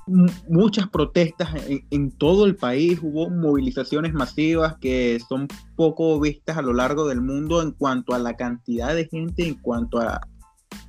[0.06, 6.56] mu- muchas protestas en, en todo el país, hubo movilizaciones masivas que son poco vistas
[6.56, 10.20] a lo largo del mundo en cuanto a la cantidad de gente, en cuanto a,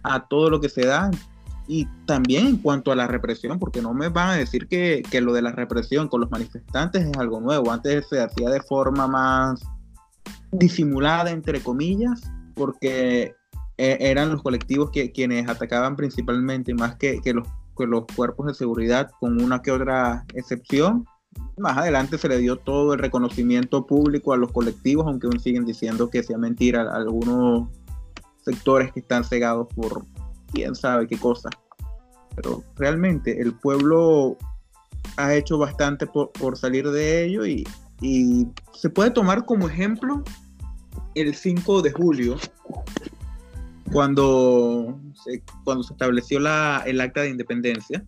[0.04, 1.10] a todo lo que se da
[1.68, 5.22] y también en cuanto a la represión, porque no me van a decir que, que
[5.22, 7.72] lo de la represión con los manifestantes es algo nuevo.
[7.72, 9.62] Antes se hacía de forma más
[10.52, 12.22] disimulada, entre comillas,
[12.56, 13.36] porque
[13.78, 18.48] eh, eran los colectivos que, quienes atacaban principalmente, más que, que los, que los cuerpos
[18.48, 21.06] de seguridad, con una que otra excepción.
[21.58, 25.66] Más adelante se le dio todo el reconocimiento público a los colectivos, aunque aún siguen
[25.66, 27.70] diciendo que sea mentira algunos
[28.44, 30.06] sectores que están cegados por
[30.52, 31.50] quién sabe qué cosa.
[32.36, 34.38] Pero realmente el pueblo
[35.18, 37.68] ha hecho bastante por, salir de ello y,
[38.02, 40.24] y se puede tomar como ejemplo
[41.16, 42.38] el 5 de julio,
[43.92, 48.04] cuando se, cuando se estableció la, el acta de independencia.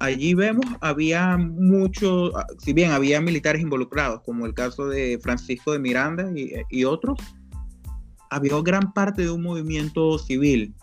[0.00, 5.78] Allí vemos, había muchos, si bien había militares involucrados, como el caso de Francisco de
[5.78, 7.18] Miranda y, y otros,
[8.30, 10.74] había gran parte de un movimiento civil.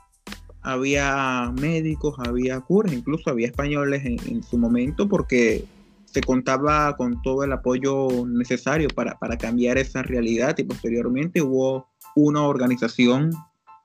[0.62, 5.65] Había médicos, había curas, incluso había españoles en, su momento, porque
[6.06, 11.88] se contaba con todo el apoyo necesario para, para cambiar esa realidad y posteriormente hubo
[12.15, 13.32] una organización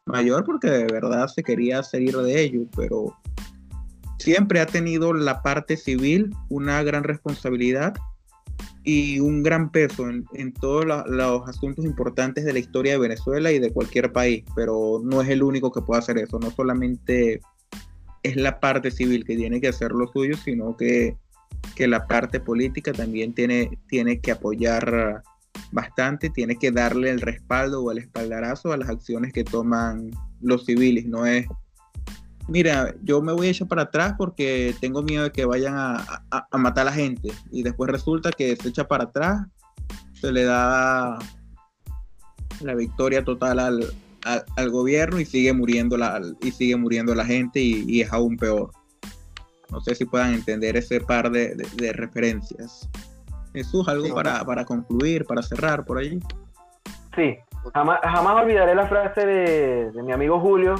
[0.06, 3.16] mayor porque de verdad se quería salir de ello, pero
[4.18, 7.94] siempre ha tenido la parte civil una gran responsabilidad
[8.84, 13.58] y un gran peso en, todos los asuntos importantes de la historia de Venezuela y
[13.58, 17.40] de cualquier país, pero no es el único que puede hacer eso, no solamente
[18.22, 21.16] es la parte civil que tiene que hacer lo suyo, sino que
[21.74, 25.22] que la parte política también tiene, tiene que apoyar
[25.72, 30.64] bastante, tiene que darle el respaldo o el espaldarazo a las acciones que toman los
[30.64, 31.06] civiles.
[31.06, 31.46] No es,
[32.48, 35.96] mira, yo me voy a echar para atrás porque tengo miedo de que vayan a,
[36.30, 39.46] a, a matar a la gente y después resulta que se echa para atrás,
[40.20, 41.18] se le da
[42.62, 43.84] la victoria total al,
[44.24, 48.12] al, al gobierno y sigue muriendo la, y sigue muriendo la gente y, y es
[48.12, 48.70] aún peor.
[49.70, 52.88] No sé si puedan entender ese par de, de, de referencias.
[53.52, 54.12] Jesús, algo Sí.
[54.12, 56.20] para, para concluir, para cerrar por allí.
[57.16, 57.36] Sí,
[57.74, 60.76] jamás, jamás olvidaré la frase de, de mi amigo Julio,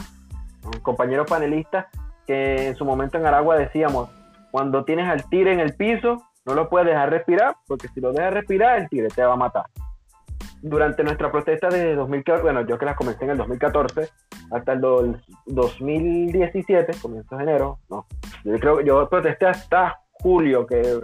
[0.66, 1.88] un compañero panelista,
[2.26, 4.10] que en su momento en Aragua decíamos,
[4.50, 8.12] cuando tienes al tigre en el piso, no lo puedes dejar respirar, porque si lo
[8.12, 9.64] dejas respirar, el tigre te va a matar.
[10.62, 14.08] Durante nuestra protesta de 2014, bueno, yo que las comencé en el 2014,
[14.50, 15.14] hasta el do-
[15.46, 18.06] 2017, comienzos de enero, no,
[18.44, 21.00] yo creo que yo protesté hasta julio, que,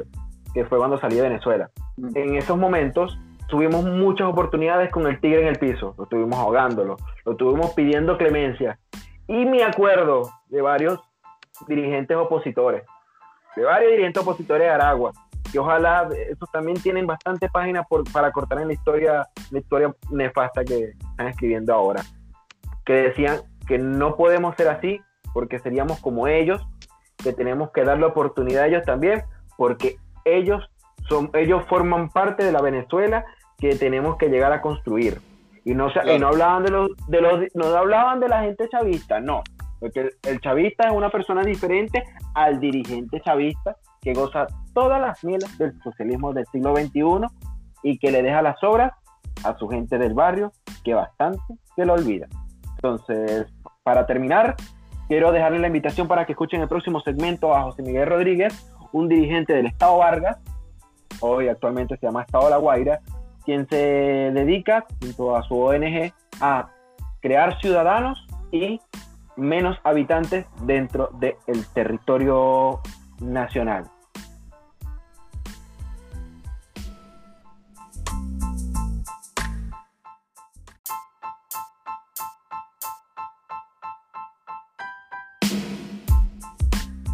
[0.54, 1.70] que fue cuando salí de Venezuela.
[2.14, 6.96] En esos momentos tuvimos muchas oportunidades con el tigre en el piso, lo estuvimos ahogándolo,
[7.24, 8.78] lo estuvimos pidiendo clemencia.
[9.28, 11.00] Y me acuerdo de varios
[11.66, 12.84] dirigentes opositores,
[13.56, 15.12] de varios dirigentes opositores de Aragua,
[15.50, 20.64] que ojalá, esos también tienen bastante páginas para cortar en la historia, la historia nefasta
[20.64, 22.02] que están escribiendo ahora,
[22.84, 25.00] que decían que no podemos ser así
[25.32, 26.66] porque seríamos como ellos,
[27.22, 29.22] que tenemos que darle oportunidad a ellos también,
[29.56, 30.68] porque ellos,
[31.08, 33.24] son, ellos forman parte de la Venezuela
[33.58, 35.20] que tenemos que llegar a construir.
[35.64, 38.68] Y no, se- y no hablaban de los, de los, no hablaban de la gente
[38.68, 39.42] chavista, no.
[39.80, 42.02] Porque el, el chavista es una persona diferente
[42.34, 47.26] al dirigente chavista que goza todas las mieles del socialismo del siglo XXI
[47.84, 48.92] y que le deja las obras
[49.44, 50.52] a su gente del barrio
[50.84, 51.40] que bastante
[51.76, 52.26] que lo olvida.
[52.76, 53.46] Entonces,
[53.84, 54.56] para terminar,
[55.08, 59.08] quiero dejarle la invitación para que escuchen el próximo segmento a José Miguel Rodríguez, un
[59.08, 60.38] dirigente del Estado Vargas,
[61.20, 63.00] hoy actualmente se llama Estado La Guaira,
[63.44, 66.70] quien se dedica, junto a su ONG, a
[67.20, 68.80] crear ciudadanos y
[69.36, 72.80] menos habitantes dentro del territorio
[73.20, 73.90] nacional.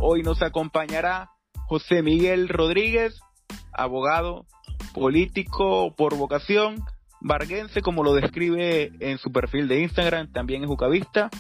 [0.00, 1.30] Hoy nos acompañará
[1.66, 3.20] José Miguel Rodríguez,
[3.72, 4.46] abogado,
[4.98, 6.82] político por vocación,
[7.20, 11.30] varguense como lo describe en su perfil de Instagram, también es jucavista,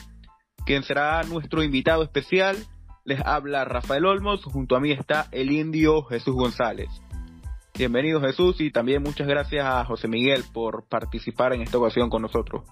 [0.64, 2.56] quien será nuestro invitado especial.
[3.04, 6.88] Les habla Rafael Olmos, junto a mí está el indio Jesús González.
[7.76, 12.22] Bienvenido Jesús y también muchas gracias a José Miguel por participar en esta ocasión con
[12.22, 12.64] nosotros.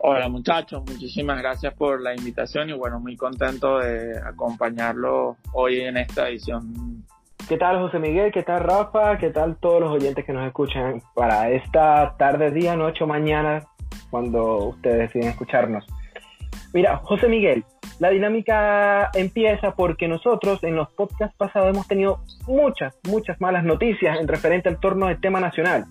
[0.00, 5.96] Hola muchachos, muchísimas gracias por la invitación y bueno, muy contento de acompañarlo hoy en
[5.96, 7.04] esta edición.
[7.46, 8.32] ¿Qué tal José Miguel?
[8.32, 9.16] ¿Qué tal Rafa?
[9.18, 13.64] ¿Qué tal todos los oyentes que nos escuchan para esta tarde, día, noche o mañana
[14.10, 15.86] cuando ustedes deciden escucharnos?
[16.74, 17.64] Mira, José Miguel,
[17.98, 24.20] la dinámica empieza porque nosotros en los podcasts pasados hemos tenido muchas, muchas malas noticias
[24.20, 25.86] en referente al torno del tema nacional.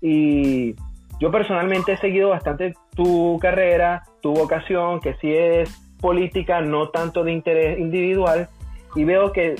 [0.00, 0.74] Y
[1.20, 5.70] yo personalmente he seguido bastante tu carrera, tu vocación, que sí es
[6.00, 8.48] política, no tanto de interés individual,
[8.94, 9.56] y veo que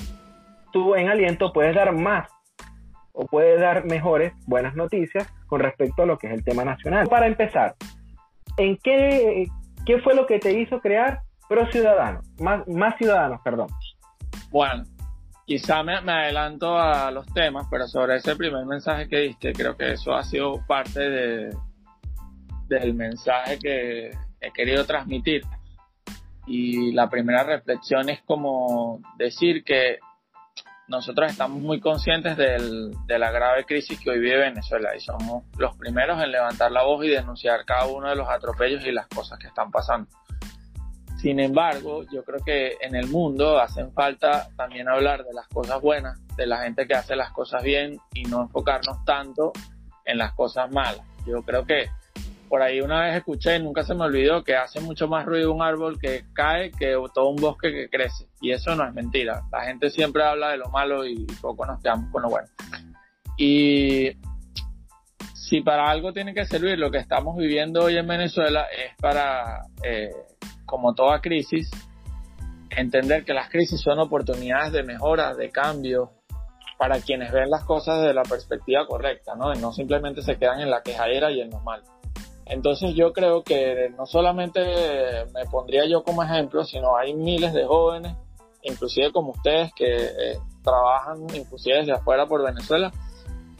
[0.77, 2.29] tú en aliento puedes dar más
[3.11, 7.07] o puedes dar mejores, buenas noticias con respecto a lo que es el tema nacional.
[7.07, 7.75] Para empezar,
[8.57, 9.47] ¿en qué,
[9.87, 12.23] qué fue lo que te hizo crear Pro Ciudadanos?
[12.39, 13.69] Más, más ciudadanos, perdón.
[14.51, 14.83] Bueno,
[15.47, 19.93] quizá me, adelanto a los temas, pero sobre ese primer mensaje que diste, creo que
[19.93, 21.57] eso ha sido parte de,
[22.67, 24.11] del mensaje que
[24.41, 25.41] he querido transmitir.
[26.45, 29.97] Y la primera reflexión es como decir que
[30.87, 35.75] nosotros estamos muy conscientes de la grave crisis que hoy vive Venezuela y somos los
[35.75, 39.37] primeros en levantar la voz y denunciar cada uno de los atropellos y las cosas
[39.37, 40.09] que están pasando.
[41.17, 45.81] Sin embargo, yo creo que en el mundo hacen falta también hablar de las cosas
[45.81, 49.51] buenas, de la gente que hace las cosas bien y no enfocarnos tanto
[50.05, 51.01] en las cosas malas.
[51.25, 51.89] Yo creo que
[52.47, 55.53] por ahí una vez escuché, y nunca se me olvidó, que hace mucho más ruido
[55.53, 58.27] un árbol que cae que todo un bosque que crece.
[58.41, 59.43] Y eso no es mentira.
[59.51, 62.47] La gente siempre habla de lo malo y poco nos quedamos con lo bueno.
[63.37, 64.11] Y
[65.33, 69.61] si para algo tiene que servir lo que estamos viviendo hoy en Venezuela es para,
[69.83, 70.11] eh,
[70.65, 71.69] como toda crisis,
[72.69, 76.11] entender que las crisis son oportunidades de mejora, de cambio,
[76.77, 79.53] para quienes ven las cosas desde la perspectiva correcta, ¿no?
[79.53, 81.83] Y no simplemente se quedan en la quejadera y en lo malo.
[82.49, 84.61] Entonces yo creo que no solamente
[85.33, 88.15] me pondría yo como ejemplo, sino hay miles de jóvenes,
[88.63, 92.91] inclusive como ustedes, que eh, trabajan inclusive desde afuera por Venezuela,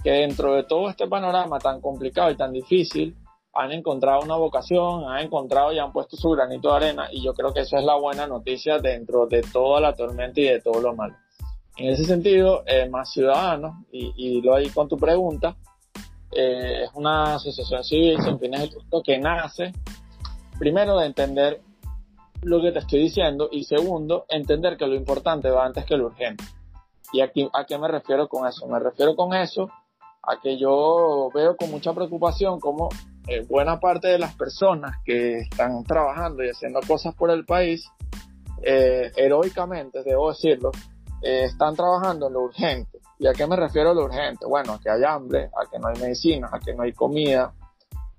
[0.03, 3.15] que dentro de todo este panorama tan complicado y tan difícil,
[3.53, 7.33] han encontrado una vocación, han encontrado y han puesto su granito de arena y yo
[7.33, 10.79] creo que eso es la buena noticia dentro de toda la tormenta y de todo
[10.79, 11.15] lo malo.
[11.75, 15.55] En ese sentido, eh, más ciudadanos, y, y lo ahí con tu pregunta,
[16.31, 19.71] eh, es una asociación civil sin fines de lucro que nace,
[20.59, 21.61] primero, de entender
[22.41, 26.07] lo que te estoy diciendo y segundo, entender que lo importante va antes que lo
[26.07, 26.43] urgente.
[27.11, 28.67] ¿Y aquí, a qué me refiero con eso?
[28.67, 29.69] Me refiero con eso
[30.21, 32.89] a que yo veo con mucha preocupación cómo
[33.27, 37.89] eh, buena parte de las personas que están trabajando y haciendo cosas por el país,
[38.63, 40.71] eh, heroicamente, debo decirlo,
[41.21, 42.96] eh, están trabajando en lo urgente.
[43.19, 44.45] ¿Y a qué me refiero a lo urgente?
[44.45, 47.53] Bueno, a que hay hambre, a que no hay medicina, a que no hay comida,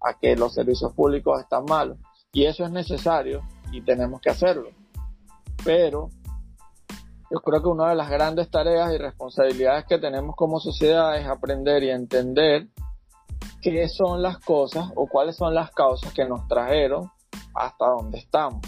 [0.00, 1.98] a que los servicios públicos están malos.
[2.32, 4.70] Y eso es necesario y tenemos que hacerlo.
[5.64, 6.10] Pero
[7.30, 11.26] yo creo que una de las grandes tareas y responsabilidades que tenemos como sociedad es
[11.26, 12.68] aprender y entender
[13.60, 17.10] qué son las cosas o cuáles son las causas que nos trajeron
[17.54, 18.62] hasta donde estamos.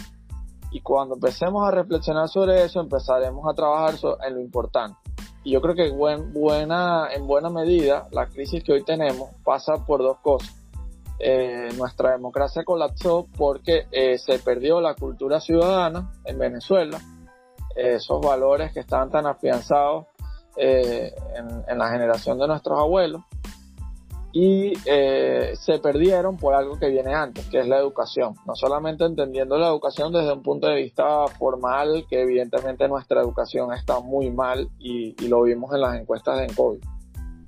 [0.71, 4.97] Y cuando empecemos a reflexionar sobre eso, empezaremos a trabajar en lo importante.
[5.43, 9.85] Y yo creo que buen, buena, en buena medida la crisis que hoy tenemos pasa
[9.85, 10.55] por dos cosas.
[11.19, 16.99] Eh, nuestra democracia colapsó porque eh, se perdió la cultura ciudadana en Venezuela,
[17.75, 20.07] esos valores que estaban tan afianzados
[20.57, 23.21] eh, en, en, la generación de nuestros abuelos
[24.33, 28.35] y eh, se perdieron por algo que viene antes, que es la educación.
[28.45, 33.73] No solamente entendiendo la educación desde un punto de vista formal, que evidentemente nuestra educación
[33.73, 36.79] está muy mal y, y lo vimos en las encuestas de COVID.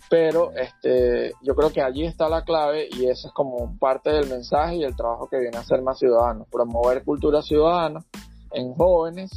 [0.09, 4.29] Pero este, yo creo que allí está la clave y eso es como parte del
[4.29, 8.03] mensaje y el trabajo que viene a ser más ciudadano, promover cultura ciudadana
[8.51, 9.31] en jóvenes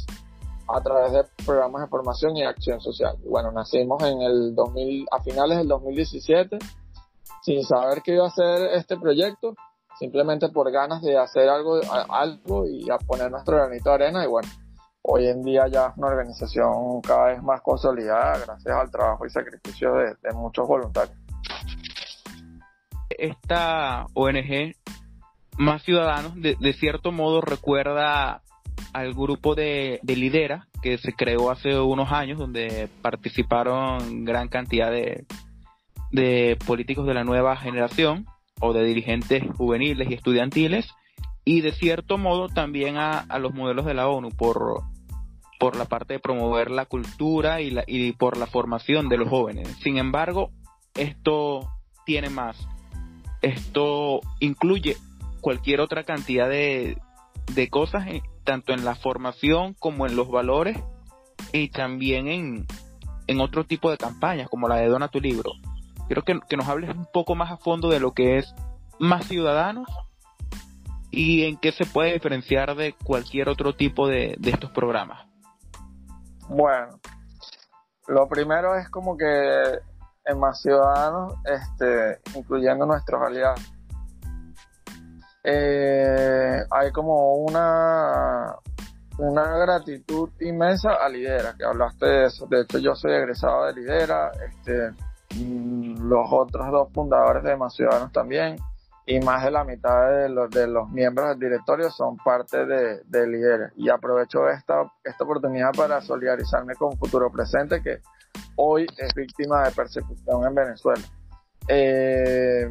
[0.67, 3.17] a través de programas de formación y acción social.
[3.25, 6.59] Bueno, nacimos en el 2000, a finales del 2017
[7.47, 9.55] sin saber que iba a hacer este proyecto,
[9.97, 11.79] simplemente por ganas de hacer algo,
[12.09, 14.49] algo y a poner nuestro granito de arena y bueno,
[15.01, 19.29] hoy en día ya es una organización cada vez más consolidada gracias al trabajo y
[19.29, 21.17] sacrificio de, muchos voluntarios.
[23.09, 24.75] Esta ONG
[25.57, 28.41] Más Ciudadanos de, de cierto modo recuerda
[28.91, 34.91] al grupo de, de Lidera que se creó hace unos años donde participaron gran cantidad
[34.91, 35.25] de,
[36.11, 38.25] de políticos de la nueva generación
[38.59, 40.87] o de dirigentes juveniles y estudiantiles
[41.45, 44.83] y de cierto modo también a, a los modelos de la ONU por,
[45.59, 49.29] por la parte de promover la cultura y, la, y por la formación de los
[49.29, 49.69] jóvenes.
[49.81, 50.51] Sin embargo,
[50.93, 51.69] esto
[52.05, 52.57] tiene más.
[53.41, 54.97] Esto incluye
[55.41, 56.97] cualquier otra cantidad de,
[57.53, 60.77] de cosas, eh, tanto en la formación como en los valores
[61.53, 62.65] y también en,
[63.27, 65.51] en otro tipo de campañas, como la de Dona tu libro.
[66.07, 68.53] Quiero que, que nos hables un poco más a fondo de lo que es
[68.99, 69.87] más ciudadanos
[71.11, 75.27] y en qué se puede diferenciar de cualquier otro tipo de, de estos programas.
[76.49, 76.99] Bueno,
[78.07, 79.25] lo primero es como que
[80.25, 83.61] en más ciudadanos, este, incluyendo nuestros aliados,
[85.43, 88.55] eh, hay como una
[89.17, 92.45] una gratitud inmensa a Lidera, que hablaste de eso.
[92.47, 94.91] De hecho, yo soy egresado de Lidera, este,
[95.35, 98.57] los otros dos fundadores de Más Ciudadanos también,
[99.05, 103.01] y más de la mitad de los, de los miembros del directorio son parte de,
[103.05, 103.71] de Lidera.
[103.77, 108.01] Y aprovecho esta, esta oportunidad para solidarizarme con Futuro Presente, que
[108.57, 111.01] hoy es víctima de persecución en Venezuela.
[111.69, 112.69] Eh,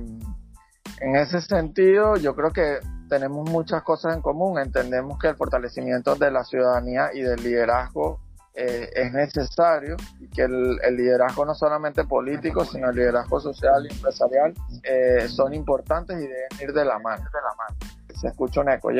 [1.00, 4.58] en ese sentido, yo creo que tenemos muchas cosas en común.
[4.58, 8.20] Entendemos que el fortalecimiento de la ciudadanía y del liderazgo
[8.56, 13.86] eh, es necesario y que el, el, liderazgo no solamente político, sino el liderazgo social
[13.86, 17.22] y empresarial eh, son importantes y deben ir de la mano.
[17.24, 17.76] De la mano.
[18.18, 18.90] Se escucha un eco.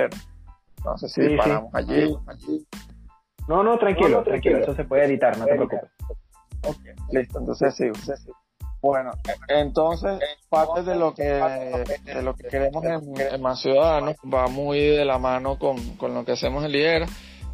[0.84, 1.78] No sé si Sí, paramos sí.
[1.78, 2.66] allí, allí.
[3.48, 4.58] No, no, tranquilo, No, no, tranquilo, tranquilo.
[4.58, 5.90] eso se puede editar, no te preocupes.
[7.10, 7.90] Listo, entonces sí.
[8.82, 9.10] Bueno,
[9.48, 14.80] entonces parte de lo que de lo que queremos en, en Más Ciudadanos va muy
[14.80, 17.06] de la mano con, con lo que hacemos en Lidera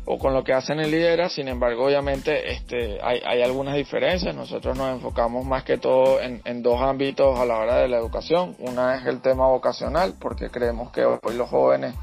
[0.05, 4.35] o con lo que hacen en Lidera, sin embargo obviamente este hay, hay algunas diferencias,
[4.35, 7.99] nosotros nos enfocamos más que todo en, en dos ámbitos a la hora de la
[7.99, 11.95] educación, una es el tema vocacional, porque creemos que hoy los jóvenes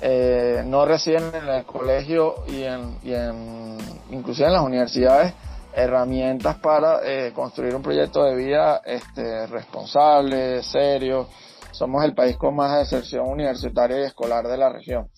[0.00, 3.78] eh, no reciben en el colegio y en, y en
[4.10, 5.32] inclusive en las universidades
[5.74, 11.28] herramientas para eh, construir un proyecto de vida este, responsable, serio.
[11.70, 15.08] Somos el país con más deserción universitaria y escolar de la región.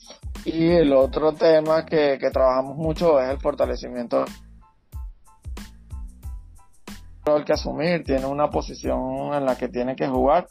[0.45, 4.25] Y el otro tema que, que trabajamos mucho es el fortalecimiento
[7.25, 10.47] rol que asumir, tiene una posición en la que tiene que jugar,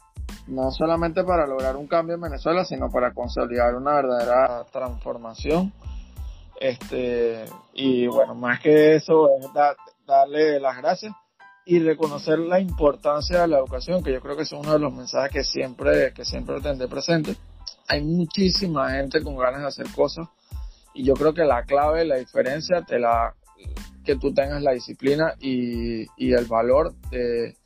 [0.48, 5.72] no solamente para lograr un cambio en Venezuela, sino para consolidar una verdadera transformación.
[6.60, 9.76] Este, y bueno, más que eso es da-
[10.06, 11.14] darle las gracias
[11.66, 14.92] y reconocer la importancia de la educación, que yo creo que es uno de los
[14.92, 17.36] mensajes que siempre, que siempre tendré presente.
[17.88, 20.28] Hay muchísima gente con ganas de hacer cosas
[20.94, 23.34] y yo creo que la clave, la diferencia, te la,
[24.04, 27.56] que tú tengas la disciplina y, y el valor de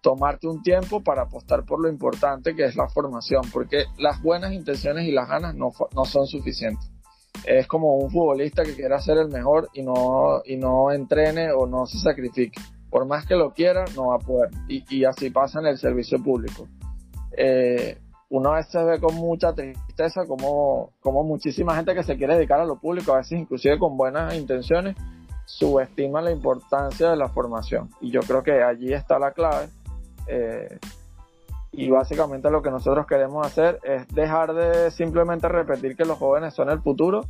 [0.00, 4.52] tomarte un tiempo para apostar por lo importante que es la formación, porque las buenas
[4.52, 6.90] intenciones y las ganas no, no son suficientes.
[7.44, 11.66] Es como un futbolista que quiera ser el mejor y no, y no entrene o
[11.66, 12.60] no se sacrifique.
[12.90, 14.50] Por más que lo quiera, no va a poder.
[14.68, 16.66] Y, y así pasa en el servicio público.
[17.36, 17.98] Eh,
[18.30, 22.60] uno a veces ve con mucha tristeza como, como muchísima gente que se quiere dedicar
[22.60, 24.96] a lo público, a veces inclusive con buenas intenciones,
[25.46, 27.88] subestima la importancia de la formación.
[28.00, 29.68] Y yo creo que allí está la clave.
[30.26, 30.78] Eh,
[31.72, 36.54] y básicamente lo que nosotros queremos hacer es dejar de simplemente repetir que los jóvenes
[36.54, 37.24] son el futuro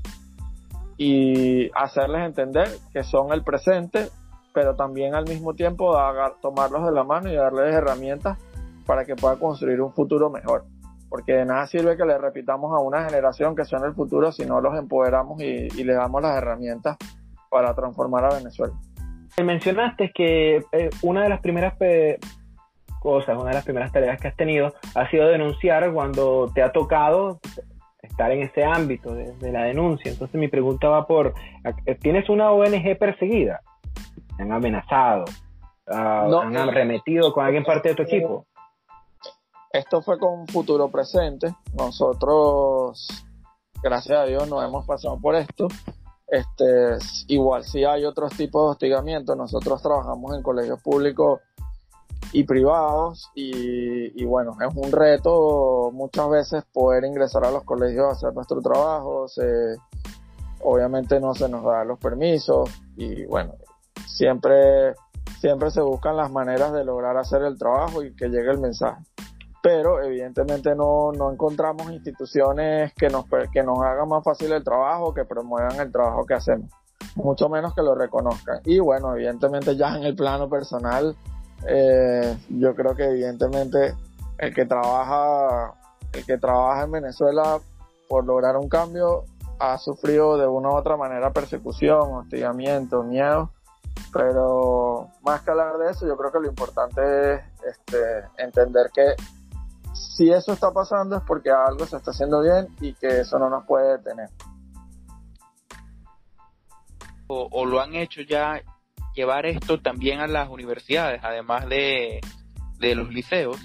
[0.96, 4.08] y hacerles entender que son el presente,
[4.52, 5.96] pero también al mismo tiempo
[6.40, 8.36] tomarlos de la mano y darles herramientas
[8.84, 10.64] para que puedan construir un futuro mejor.
[11.08, 14.44] Porque de nada sirve que le repitamos a una generación que son el futuro si
[14.44, 16.96] no los empoderamos y, y les damos las herramientas
[17.50, 18.74] para transformar a Venezuela.
[19.42, 21.74] Mencionaste que eh, una de las primeras
[23.00, 26.72] cosas, una de las primeras tareas que has tenido ha sido denunciar cuando te ha
[26.72, 27.38] tocado
[28.02, 30.10] estar en ese ámbito de, de la denuncia.
[30.10, 31.34] Entonces mi pregunta va por,
[31.86, 33.60] eh, ¿tienes una ONG perseguida?
[34.36, 35.24] ¿Te han amenazado?
[35.86, 36.40] No.
[36.40, 38.46] ¿Han arremetido con alguien parte de tu equipo?
[39.78, 41.54] Esto fue con futuro presente.
[41.74, 43.06] Nosotros,
[43.80, 45.68] gracias a Dios, no hemos pasado por esto.
[46.26, 46.98] Este,
[47.28, 49.36] igual si hay otros tipos de hostigamiento.
[49.36, 51.42] Nosotros trabajamos en colegios públicos
[52.32, 58.12] y privados y, bueno, es un reto muchas veces poder ingresar a los colegios a
[58.16, 59.26] hacer nuestro trabajo,
[60.60, 63.54] obviamente no se nos dan los permisos y bueno,
[64.08, 64.94] siempre,
[65.40, 69.04] siempre se buscan las maneras de lograr hacer el trabajo y que llegue el mensaje.
[69.62, 75.12] Pero evidentemente no, no encontramos instituciones que nos, que nos hagan más fácil el trabajo,
[75.12, 76.70] que promuevan el trabajo que hacemos,
[77.16, 78.60] mucho menos que lo reconozcan.
[78.64, 81.16] Y bueno, evidentemente ya en el plano personal,
[81.66, 83.94] eh, yo creo que evidentemente
[84.38, 85.74] el que trabaja,
[86.12, 87.58] el que trabaja en Venezuela
[88.08, 89.24] por lograr un cambio
[89.58, 93.50] ha sufrido de una u otra manera persecución, hostigamiento, miedo,
[94.12, 99.14] pero más que hablar de eso, yo creo que lo importante es este, entender que
[99.92, 103.48] si eso está pasando es porque algo se está haciendo bien y que eso no
[103.48, 104.28] nos puede detener.
[107.30, 108.62] O, lo han hecho ya
[109.14, 112.20] llevar esto también a las universidades, además de,
[112.78, 113.58] de los liceos,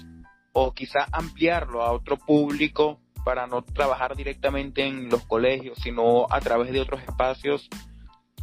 [0.52, 6.40] o quizá ampliarlo a otro público para no trabajar directamente en los colegios, sino a
[6.40, 7.68] través de otros espacios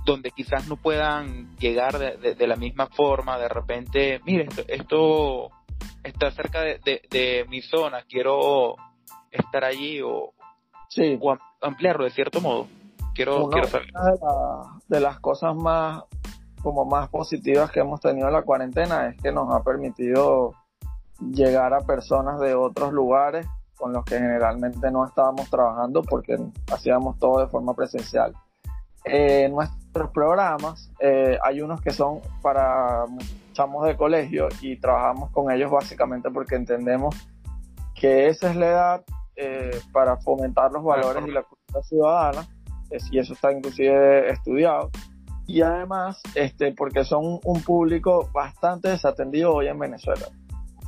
[0.05, 5.49] donde quizás no puedan llegar de, de, la misma forma, de repente, mire, esto, esto
[6.03, 6.79] está cerca de,
[7.09, 8.75] de, mi zona, quiero
[9.31, 10.33] estar allí o,
[10.89, 11.17] sí.
[11.21, 12.67] o ampliarlo de cierto modo.
[13.13, 13.87] Quiero, una, quiero saber.
[13.93, 16.03] Una de, la, de las cosas más
[16.61, 20.53] como más positivas que hemos tenido en la cuarentena es que nos ha permitido
[21.19, 26.37] llegar a personas de otros lugares con los que generalmente no estábamos trabajando porque
[26.71, 28.33] hacíamos todo de forma presencial.
[29.05, 33.05] Eh, nuestros programas, eh, hay unos que son para
[33.51, 37.15] chamos de colegio y trabajamos con ellos básicamente porque entendemos
[37.95, 42.47] que esa es la edad eh, para fomentar los valores y la cultura ciudadana,
[43.11, 44.89] y eso está inclusive estudiado,
[45.47, 50.27] y además este, porque son un público bastante desatendido hoy en Venezuela.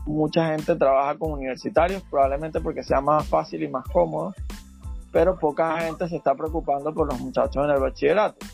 [0.06, 4.34] Mucha gente trabaja con universitarios, probablemente porque sea más fácil y más cómodo,
[5.12, 8.46] pero poca gente se está preocupando por los muchachos en el bachillerato.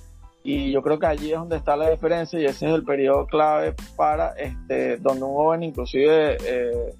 [0.43, 3.25] Y yo creo que allí es donde está la diferencia y ese es el periodo
[3.27, 6.95] clave para este, donde un joven inclusive eh,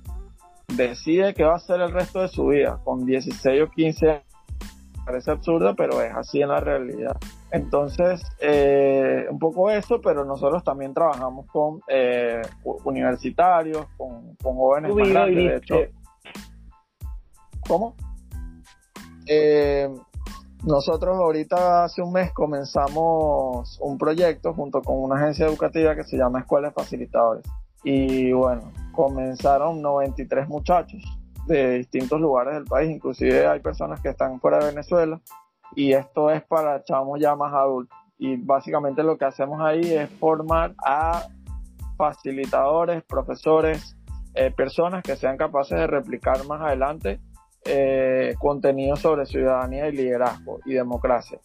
[0.75, 4.23] decide qué va a hacer el resto de su vida, con 16 o 15 años.
[5.05, 7.17] Parece absurdo, pero es así en la realidad.
[7.51, 12.41] Entonces, eh, un poco eso, pero nosotros también trabajamos con eh,
[12.83, 15.75] universitarios, con, con jóvenes más grandes, de hecho.
[17.67, 17.95] ¿Cómo?
[19.25, 19.89] Eh,
[20.63, 26.17] nosotros ahorita hace un mes comenzamos un proyecto junto con una agencia educativa que se
[26.17, 27.45] llama Escuelas Facilitadores.
[27.83, 31.01] Y bueno, comenzaron 93 muchachos
[31.47, 35.19] de distintos lugares del país, inclusive hay personas que están fuera de Venezuela
[35.75, 37.97] y esto es para chamos ya más adultos.
[38.17, 41.27] Y básicamente lo que hacemos ahí es formar a
[41.97, 43.95] facilitadores, profesores,
[44.33, 47.19] eh, personas que sean capaces de replicar más adelante
[47.65, 51.39] eh, contenido sobre ciudadanía y liderazgo y democracia.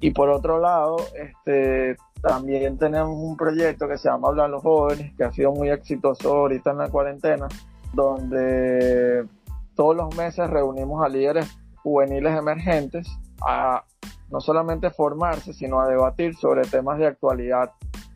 [0.00, 5.12] Y por otro lado, este, también tenemos un proyecto que se llama Hablar los Jóvenes,
[5.16, 7.48] que ha sido muy exitoso ahorita en la cuarentena,
[7.92, 9.26] donde
[9.74, 11.46] todos los meses reunimos a líderes
[11.82, 13.08] juveniles emergentes
[13.46, 13.84] a
[14.30, 17.72] no solamente formarse, sino a debatir sobre temas de actualidad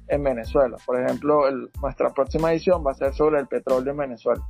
[0.08, 0.76] en Venezuela.
[0.86, 1.44] Por ejemplo,
[1.80, 4.42] nuestra próxima edición va a ser sobre el petróleo en Venezuela.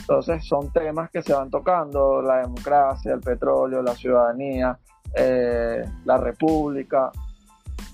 [0.00, 4.78] Entonces son temas que se van tocando, la democracia, el petróleo, la ciudadanía,
[5.14, 7.12] eh, la república,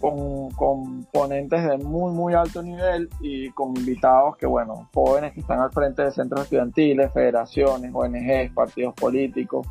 [0.01, 5.41] con, con ponentes de muy, muy alto nivel y con invitados que, bueno, jóvenes que
[5.41, 9.67] están al frente de centros estudiantiles, federaciones, ONGs, partidos políticos,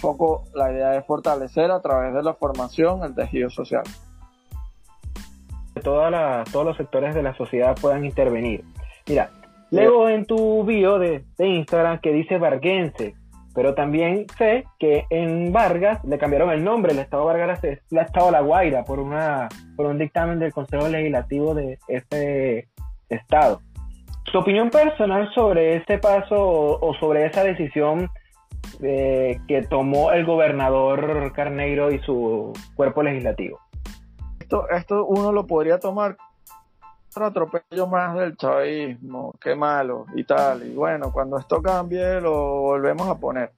[0.00, 3.84] poco la idea es fortalecer a través de la formación el tejido social.
[5.82, 8.64] Toda la, todos los sectores de la sociedad puedan intervenir.
[9.06, 9.30] Mira,
[9.72, 13.14] leo en tu bio de, de Instagram que dice Varguense,
[13.54, 17.98] pero también sé que en Vargas le cambiaron el nombre, el Estado Vargas es el
[17.98, 22.68] Estado La Guaira por, una, por un dictamen del Consejo Legislativo de ese
[23.08, 23.60] Estado.
[24.30, 28.08] ¿Tu opinión personal sobre ese paso o, o sobre esa decisión
[28.80, 33.60] eh, que tomó el gobernador Carneiro y su cuerpo legislativo.
[34.40, 36.16] Esto, esto uno lo podría tomar
[37.12, 40.66] otro atropello más del chavismo, qué malo y tal.
[40.66, 43.52] Y bueno, cuando esto cambie lo volvemos a poner.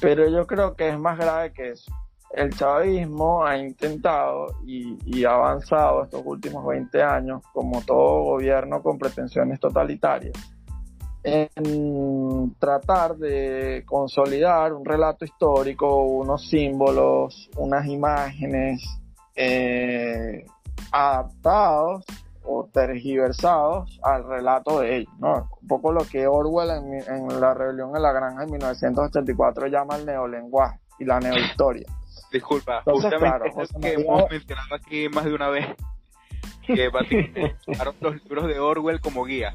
[0.00, 1.92] Pero yo creo que es más grave que eso.
[2.32, 8.82] El chavismo ha intentado y, y ha avanzado estos últimos 20 años, como todo gobierno
[8.82, 10.34] con pretensiones totalitarias,
[11.22, 18.82] en tratar de consolidar un relato histórico, unos símbolos, unas imágenes
[19.36, 20.44] eh,
[20.90, 22.04] adaptados
[22.44, 25.48] o tergiversados al relato de ellos, ¿no?
[25.62, 29.96] Un poco lo que Orwell en, en La rebelión en la granja en 1984 llama
[29.96, 31.86] el neolenguaje y la neohistoria.
[32.30, 35.66] Disculpa, Entonces, justamente claro, es que hemos mencionado aquí más de una vez,
[36.66, 36.90] que
[38.00, 39.54] los libros de Orwell como guía.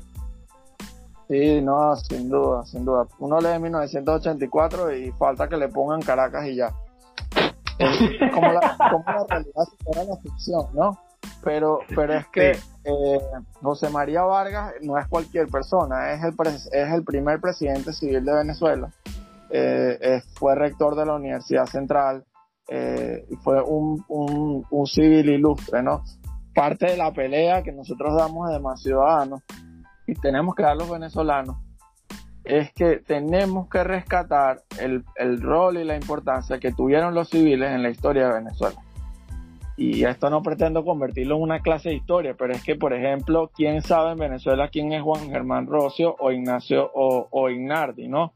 [1.27, 3.05] Sí, no, sin duda, sin duda.
[3.19, 6.73] Uno lee 1984 y falta que le pongan Caracas y ya.
[7.79, 10.97] Es como la, como la realidad supera la ficción, ¿no?
[11.43, 13.19] Pero, pero es que eh,
[13.61, 16.33] José María Vargas no es cualquier persona, es el,
[16.71, 18.89] es el primer presidente civil de Venezuela.
[19.49, 22.25] Eh, fue rector de la Universidad Central
[22.71, 26.03] eh, fue un, un, civil ilustre, ¿no?
[26.53, 29.41] Parte de la pelea que nosotros damos de demás ciudadanos
[30.05, 31.57] y tenemos que dar los venezolanos
[32.43, 37.71] es que tenemos que rescatar el, el rol y la importancia que tuvieron los civiles
[37.71, 38.79] en la historia de Venezuela.
[39.81, 43.49] Y esto no pretendo convertirlo en una clase de historia, pero es que, por ejemplo,
[43.55, 48.33] ¿quién sabe en Venezuela quién es Juan Germán Rocio o Ignacio o, Ignardi, no?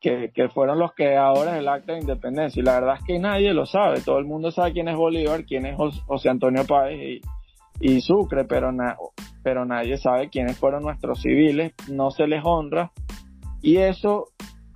[0.00, 2.60] Que, que fueron los creadores del acta de independencia.
[2.60, 4.02] Y la verdad es que nadie lo sabe.
[4.02, 7.20] Todo el mundo sabe quién es Bolívar, quién es Jos- José Antonio Páez
[7.80, 8.70] y, y Sucre, pero,
[9.42, 11.72] pero nadie sabe quiénes fueron nuestros civiles.
[11.90, 12.92] No se les honra.
[13.62, 14.28] Y eso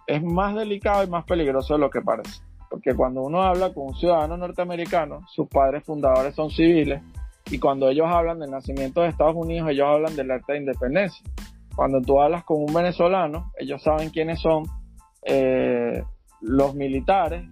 [0.09, 2.43] es más delicado y más peligroso de lo que parece.
[2.73, 7.03] Porque cuando uno habla con un ciudadano norteamericano, sus padres fundadores son civiles,
[7.51, 11.23] y cuando ellos hablan del nacimiento de Estados Unidos, ellos hablan del acta de independencia.
[11.77, 14.65] Cuando tú hablas con un venezolano, ellos saben quiénes son
[15.23, 16.03] eh,
[16.41, 17.45] los militares,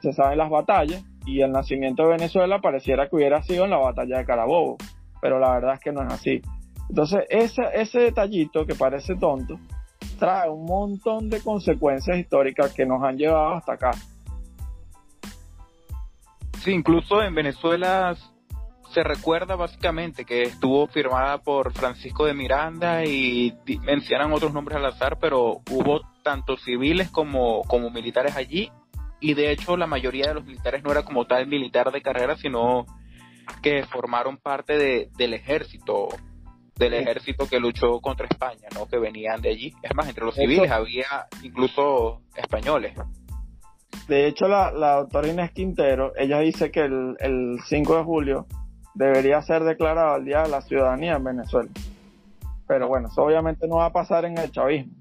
[0.00, 3.76] se saben las batallas, y el nacimiento de Venezuela pareciera que hubiera sido en la
[3.76, 4.78] batalla de Carabobo,
[5.20, 6.40] pero la verdad es que no es así.
[6.88, 9.60] Entonces, ese, ese detallito que parece tonto,
[10.18, 13.90] trae un montón de consecuencias históricas que nos han llevado hasta acá.
[16.62, 18.16] Sí, incluso en Venezuela
[18.92, 24.86] se recuerda básicamente que estuvo firmada por Francisco de Miranda y mencionan otros nombres al
[24.86, 28.70] azar, pero hubo tanto civiles como, como militares allí
[29.20, 32.36] y de hecho la mayoría de los militares no era como tal militar de carrera,
[32.36, 32.84] sino
[33.62, 36.08] que formaron parte de, del ejército,
[36.76, 38.86] del ejército que luchó contra España, ¿no?
[38.86, 39.72] Que venían de allí.
[39.82, 42.94] Es más, entre los Eso- civiles había incluso españoles.
[44.08, 48.46] De hecho, la, la doctora Inés Quintero, ella dice que el, el 5 de julio
[48.94, 51.70] debería ser declarado el Día de la Ciudadanía en Venezuela.
[52.66, 54.92] Pero bueno, eso obviamente no va a pasar en el chavismo.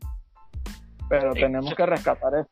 [1.09, 2.49] Pero tenemos que rescatar eso.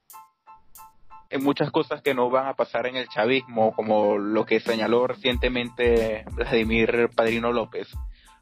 [1.29, 5.05] en muchas cosas que no van a pasar en el chavismo, como lo que señaló
[5.07, 7.87] recientemente Vladimir Padrino López.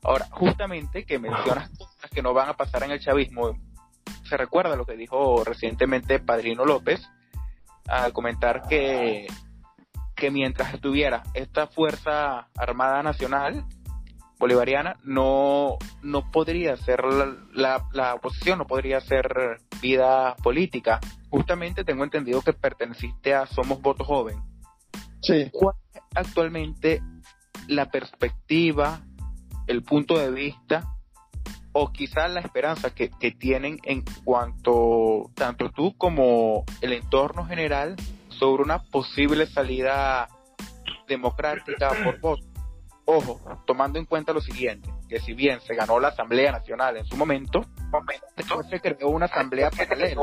[0.04, 3.58] Ahora, justamente que mencionas cosas que no van a pasar en el chavismo,
[4.24, 7.10] se recuerda lo que dijo recientemente Padrino López
[7.88, 9.28] al comentar que,
[10.16, 13.66] que mientras estuviera esta Fuerza Armada Nacional
[14.38, 21.00] bolivariana, no, no podría ser la, la, la oposición, no podría ser vida política.
[21.30, 24.38] Justamente tengo entendido que perteneciste a Somos Voto Joven.
[25.22, 25.50] Sí.
[25.52, 27.02] ¿Cuál es actualmente
[27.68, 29.00] la perspectiva,
[29.68, 30.95] el punto de vista
[31.78, 37.98] o quizás la esperanza que, que tienen en cuanto tanto tú como el entorno general
[38.30, 40.30] sobre una posible salida
[41.06, 42.46] democrática por voto?
[43.04, 47.06] Ojo, tomando en cuenta lo siguiente, que si bien se ganó la Asamblea Nacional en
[47.06, 47.66] su momento,
[48.38, 50.22] después se creó una asamblea paralela.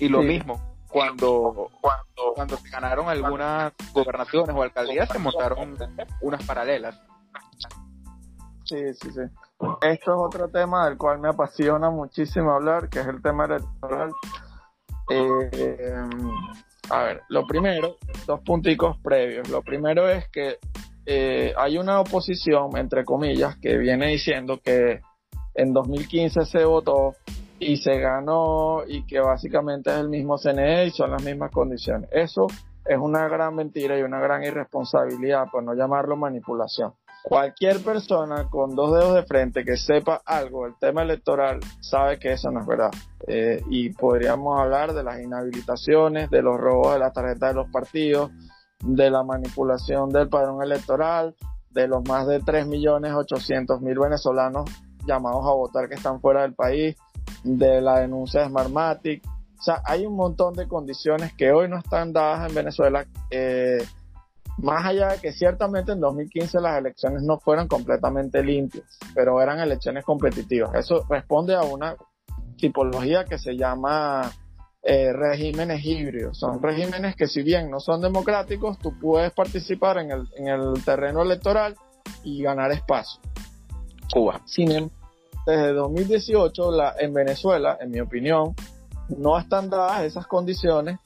[0.00, 0.26] Y lo Sí.
[0.26, 5.78] mismo, cuando, cuando, cuando se ganaron algunas gobernaciones o alcaldías, se montaron
[6.20, 7.00] unas paralelas.
[8.70, 9.20] Sí, sí, sí.
[9.82, 14.12] Esto es otro tema del cual me apasiona muchísimo hablar, que es el tema electoral.
[15.10, 15.92] Eh,
[16.88, 17.96] a ver, lo primero,
[18.28, 19.48] dos punticos previos.
[19.48, 20.58] Lo primero es que
[21.04, 25.00] eh, hay una oposición, entre comillas, que viene diciendo que
[25.56, 27.16] en 2015 se votó
[27.58, 32.08] y se ganó y que básicamente es el mismo CNE y son las mismas condiciones.
[32.12, 32.46] Eso
[32.84, 36.92] es una gran mentira y una gran irresponsabilidad, por no llamarlo manipulación.
[37.22, 42.32] Cualquier persona con dos dedos de frente que sepa algo del tema electoral sabe que
[42.32, 42.90] eso no es verdad.
[43.26, 47.70] Eh, y podríamos hablar de las inhabilitaciones, de los robos de las tarjetas de los
[47.70, 48.30] partidos,
[48.82, 51.34] de la manipulación del padrón electoral,
[51.70, 54.70] de los más de 3.800.000 venezolanos
[55.06, 56.96] llamados a votar que están fuera del país,
[57.44, 59.22] de la denuncia de Smartmatic.
[59.58, 63.06] O sea, hay un montón de condiciones que hoy no están dadas en Venezuela.
[63.30, 63.84] Eh,
[64.62, 69.58] más allá de que ciertamente en 2015 las elecciones no fueron completamente limpias, pero eran
[69.60, 70.74] elecciones competitivas.
[70.74, 71.96] Eso responde a una
[72.56, 74.30] tipología que se llama
[74.82, 76.38] eh, regímenes híbridos.
[76.38, 80.84] Son regímenes que si bien no son democráticos, tú puedes participar en el, en el
[80.84, 81.74] terreno electoral
[82.22, 83.20] y ganar espacio.
[84.12, 84.40] Cuba.
[84.44, 84.90] Sin em-
[85.46, 88.54] desde 2018 la, en Venezuela, en mi opinión,
[89.08, 90.98] no están dadas esas condiciones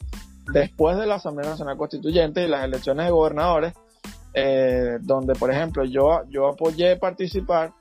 [0.53, 3.75] después de la Asamblea Nacional Constituyente y las elecciones de gobernadores,
[4.35, 7.73] eh, donde, por ejemplo, yo, yo apoyé participar,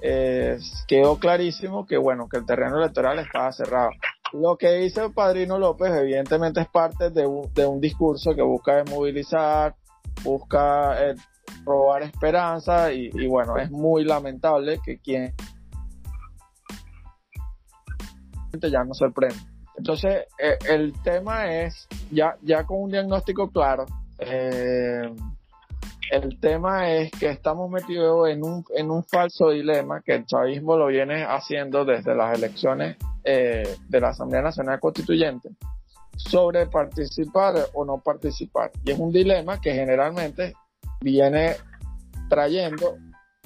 [0.00, 3.90] eh, quedó clarísimo que, bueno, que el terreno electoral estaba cerrado.
[4.32, 8.42] Lo que dice el padrino López, evidentemente, es parte de un, de un discurso que
[8.42, 9.74] busca desmovilizar,
[10.22, 11.14] busca eh,
[11.64, 15.34] robar esperanza y, bueno, es muy lamentable que quien
[18.70, 19.51] ya no sorprende.
[19.82, 23.84] Entonces, eh, el tema es, ya, ya con un diagnóstico claro,
[24.16, 25.12] eh,
[26.12, 30.76] el tema es que estamos metidos en un, en un falso dilema que el chavismo
[30.76, 35.48] lo viene haciendo desde las elecciones eh, de la Asamblea Nacional Constituyente
[36.16, 38.70] sobre participar o no participar.
[38.84, 40.54] Y es un dilema que generalmente
[41.00, 41.56] viene
[42.28, 42.98] trayendo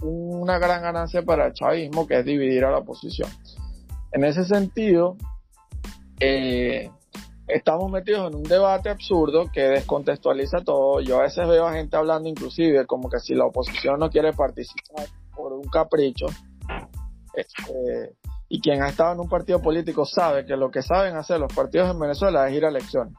[0.03, 3.31] una gran ganancia para el chavismo, que es dividir a la oposición.
[4.13, 5.17] En ese sentido,
[6.21, 6.91] eh,
[7.47, 11.01] estamos metidos en un debate absurdo que descontextualiza todo.
[11.01, 14.33] Yo a veces veo a gente hablando inclusive como que si la oposición no quiere
[14.33, 16.27] participar por un capricho,
[17.35, 18.17] este,
[18.49, 21.53] y quien ha estado en un partido político sabe que lo que saben hacer los
[21.53, 23.15] partidos en Venezuela es ir a elecciones.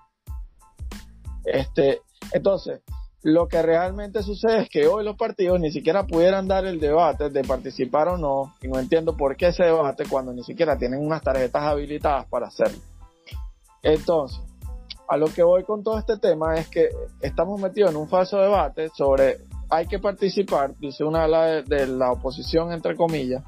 [1.45, 2.01] Este,
[2.33, 2.81] entonces,
[3.23, 7.29] lo que realmente sucede es que hoy los partidos ni siquiera pudieran dar el debate
[7.29, 11.05] de participar o no, y no entiendo por qué ese debate cuando ni siquiera tienen
[11.05, 12.79] unas tarjetas habilitadas para hacerlo.
[13.81, 14.39] Entonces,
[15.07, 16.89] a lo que voy con todo este tema es que
[17.21, 19.37] estamos metidos en un falso debate sobre
[19.69, 23.43] hay que participar, dice una de la, de la oposición, entre comillas,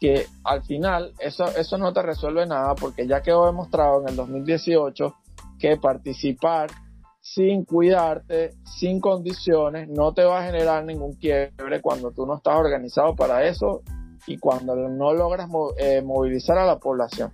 [0.00, 4.16] que al final eso, eso no te resuelve nada porque ya quedó demostrado en el
[4.16, 5.14] 2018
[5.58, 6.70] que participar
[7.24, 12.54] sin cuidarte, sin condiciones, no te va a generar ningún quiebre cuando tú no estás
[12.54, 13.80] organizado para eso
[14.26, 15.48] y cuando no logras
[15.78, 17.32] eh, movilizar a la población.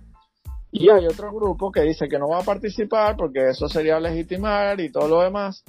[0.71, 4.79] Y hay otro grupo que dice que no va a participar porque eso sería legitimar
[4.79, 5.65] y todo lo demás,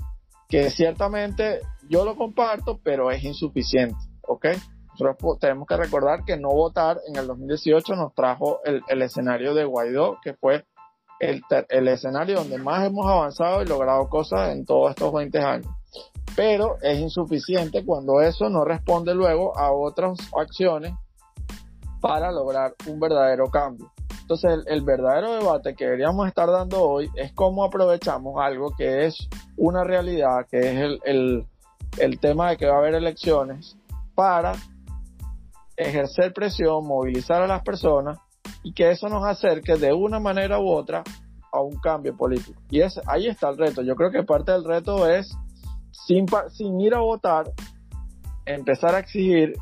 [0.48, 1.58] que ciertamente
[1.88, 3.96] yo lo comparto, pero es insuficiente,
[4.28, 4.46] ¿ok?
[5.00, 9.52] Nosotros tenemos que recordar que no votar en el 2018 nos trajo el, el escenario
[9.52, 10.64] de Guaidó, que fue
[11.22, 15.68] el, escenario donde más hemos avanzado y logrado cosas en todos estos 20 años.
[16.34, 20.94] Pero es insuficiente cuando eso no responde luego a otras acciones
[22.00, 23.92] para lograr un verdadero cambio.
[24.22, 29.06] Entonces, el, el, verdadero debate que deberíamos estar dando hoy es cómo aprovechamos algo que
[29.06, 31.46] es una realidad, que es el,
[31.98, 33.76] el tema de que va a haber elecciones,
[34.14, 34.54] para
[35.76, 38.18] ejercer presión, movilizar a las personas
[38.62, 41.02] y que eso nos acerque de una manera u otra
[41.52, 42.60] a un cambio político.
[42.70, 43.82] Y es, ahí está el reto.
[43.82, 45.36] Yo creo que parte del reto es,
[45.90, 47.50] sin, sin ir a votar,
[48.46, 49.54] empezar a exigir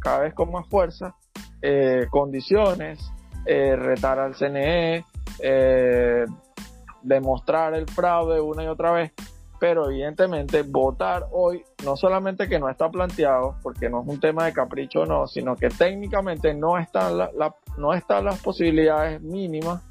[0.00, 1.14] cada vez con más fuerza
[1.62, 2.98] eh, condiciones,
[3.44, 5.04] eh, retar al CNE,
[5.40, 6.24] eh,
[7.02, 9.12] demostrar el fraude una y otra vez,
[9.58, 14.44] pero evidentemente votar hoy no solamente que no está planteado, porque no es un tema
[14.44, 19.82] de capricho no, sino que técnicamente no están la, la, no están las posibilidades mínimas,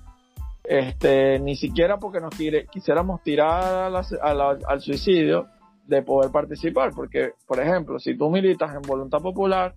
[0.64, 2.34] este, ni siquiera porque nos
[2.70, 5.48] quisiéramos tirar al suicidio
[5.86, 9.74] de poder participar, porque por ejemplo, si tú militas en Voluntad Popular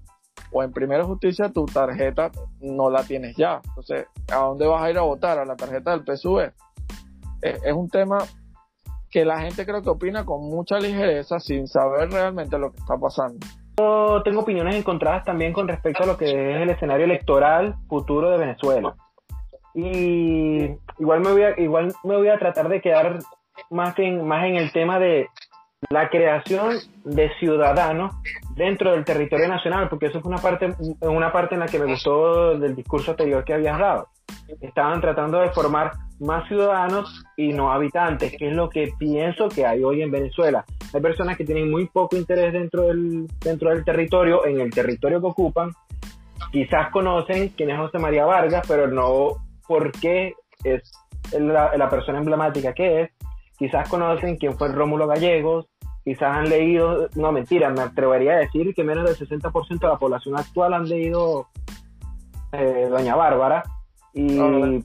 [0.51, 2.31] o en Primera Justicia, tu tarjeta
[2.61, 3.61] no la tienes ya.
[3.65, 5.39] Entonces, ¿a dónde vas a ir a votar?
[5.39, 6.53] A la tarjeta del PSUV.
[7.43, 8.19] Es, es un tema
[9.11, 12.97] que la gente creo que opina con mucha ligereza sin saber realmente lo que está
[12.97, 13.47] pasando.
[14.25, 18.39] Tengo opiniones encontradas también con respecto a lo que es el escenario electoral futuro de
[18.39, 18.95] Venezuela.
[19.75, 23.19] Y igual me voy a, igual me voy a tratar de quedar
[23.71, 25.29] más en, más en el tema de
[25.89, 28.15] la creación de ciudadanos
[28.55, 31.87] dentro del territorio nacional, porque eso fue una parte, una parte en la que me
[31.87, 34.09] gustó del discurso anterior que habías dado.
[34.61, 39.65] Estaban tratando de formar más ciudadanos y no habitantes, que es lo que pienso que
[39.65, 40.65] hay hoy en Venezuela.
[40.93, 45.21] Hay personas que tienen muy poco interés dentro del, dentro del territorio, en el territorio
[45.21, 45.71] que ocupan.
[46.53, 49.37] Quizás conocen quién es José María Vargas, pero no
[49.67, 50.35] por qué
[50.65, 50.83] es
[51.39, 53.11] la, la persona emblemática que es.
[53.57, 55.67] Quizás conocen quién fue Rómulo Gallegos,
[56.03, 59.99] quizás han leído, no mentira, me atrevería a decir que menos del 60% de la
[59.99, 61.49] población actual han leído
[62.53, 63.63] eh, Doña Bárbara.
[64.13, 64.83] Y no,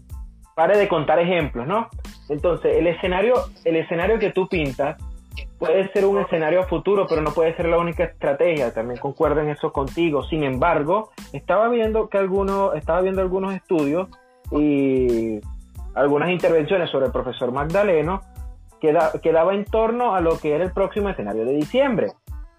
[0.56, 1.90] pare de contar ejemplos, ¿no?
[2.30, 4.98] Entonces, el escenario, el escenario que tú pintas
[5.60, 8.74] puede ser un escenario futuro, pero no puede ser la única estrategia.
[8.74, 10.24] También concuerdo en eso contigo.
[10.24, 14.10] Sin embargo, estaba viendo que algunos, estaba viendo algunos estudios
[14.52, 15.40] y
[15.94, 18.22] algunas intervenciones sobre el profesor Magdaleno
[18.82, 22.12] que, da, que daba en torno a lo que era el próximo escenario de diciembre.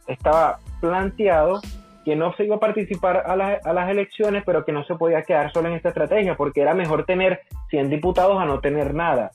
[0.06, 1.60] Estaba planteado
[2.04, 4.94] que no se iba a participar a, la- a las elecciones, pero que no se
[4.94, 7.40] podía quedar solo en esta estrategia, porque era mejor tener
[7.70, 9.32] 100 diputados a no tener nada.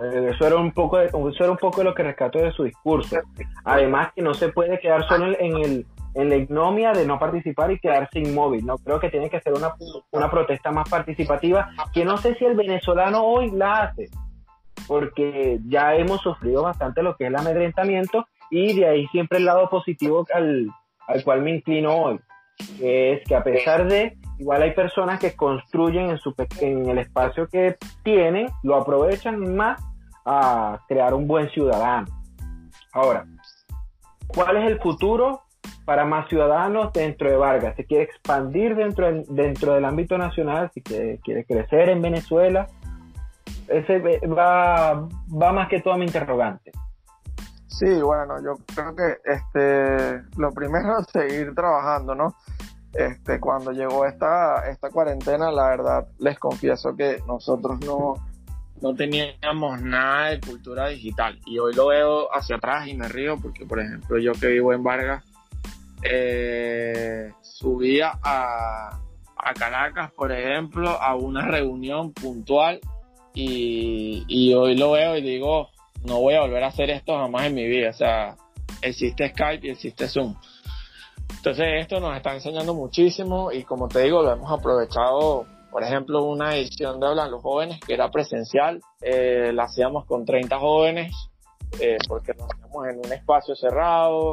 [0.00, 2.52] Eh, Eso era un poco de, eso era un poco de lo que rescató de
[2.52, 3.16] su discurso.
[3.64, 7.70] Además que no se puede quedar solo en el en la ignomia de no participar
[7.70, 8.64] y quedarse inmóvil.
[8.66, 9.74] No creo que tiene que ser una,
[10.10, 14.10] una protesta más participativa, que no sé si el venezolano hoy la hace,
[14.86, 19.46] porque ya hemos sufrido bastante lo que es el amedrentamiento y de ahí siempre el
[19.46, 20.68] lado positivo al,
[21.08, 22.20] al cual me inclino hoy,
[22.78, 26.98] que es que a pesar de, igual hay personas que construyen en, su, en el
[26.98, 29.80] espacio que tienen, lo aprovechan más
[30.26, 32.08] a crear un buen ciudadano.
[32.92, 33.24] Ahora,
[34.26, 35.42] ¿cuál es el futuro
[35.84, 37.76] para más ciudadanos dentro de Vargas?
[37.76, 40.72] ¿Se quiere expandir dentro del, dentro del ámbito nacional?
[40.74, 42.66] ¿Si quiere, quiere crecer en Venezuela?
[43.68, 45.08] Ese va,
[45.40, 46.72] va más que todo a mi interrogante.
[47.68, 52.34] Sí, bueno, yo creo que este lo primero es seguir trabajando, ¿no?
[52.92, 58.14] Este, cuando llegó esta, esta cuarentena, la verdad, les confieso que nosotros no,
[58.82, 61.38] no teníamos nada de cultura digital.
[61.46, 64.72] Y hoy lo veo hacia atrás y me río porque, por ejemplo, yo que vivo
[64.74, 65.24] en Vargas,
[66.02, 69.00] eh, subía a,
[69.36, 72.80] a Caracas, por ejemplo, a una reunión puntual
[73.34, 75.68] y, y hoy lo veo y digo,
[76.04, 77.90] no voy a volver a hacer esto jamás en mi vida.
[77.90, 78.36] O sea,
[78.82, 80.34] existe Skype y existe Zoom.
[81.36, 86.24] Entonces esto nos está enseñando muchísimo y como te digo, lo hemos aprovechado, por ejemplo,
[86.24, 91.12] una edición de Hablan los Jóvenes que era presencial, eh, la hacíamos con 30 jóvenes
[91.80, 94.32] eh, porque nos hacíamos en un espacio cerrado,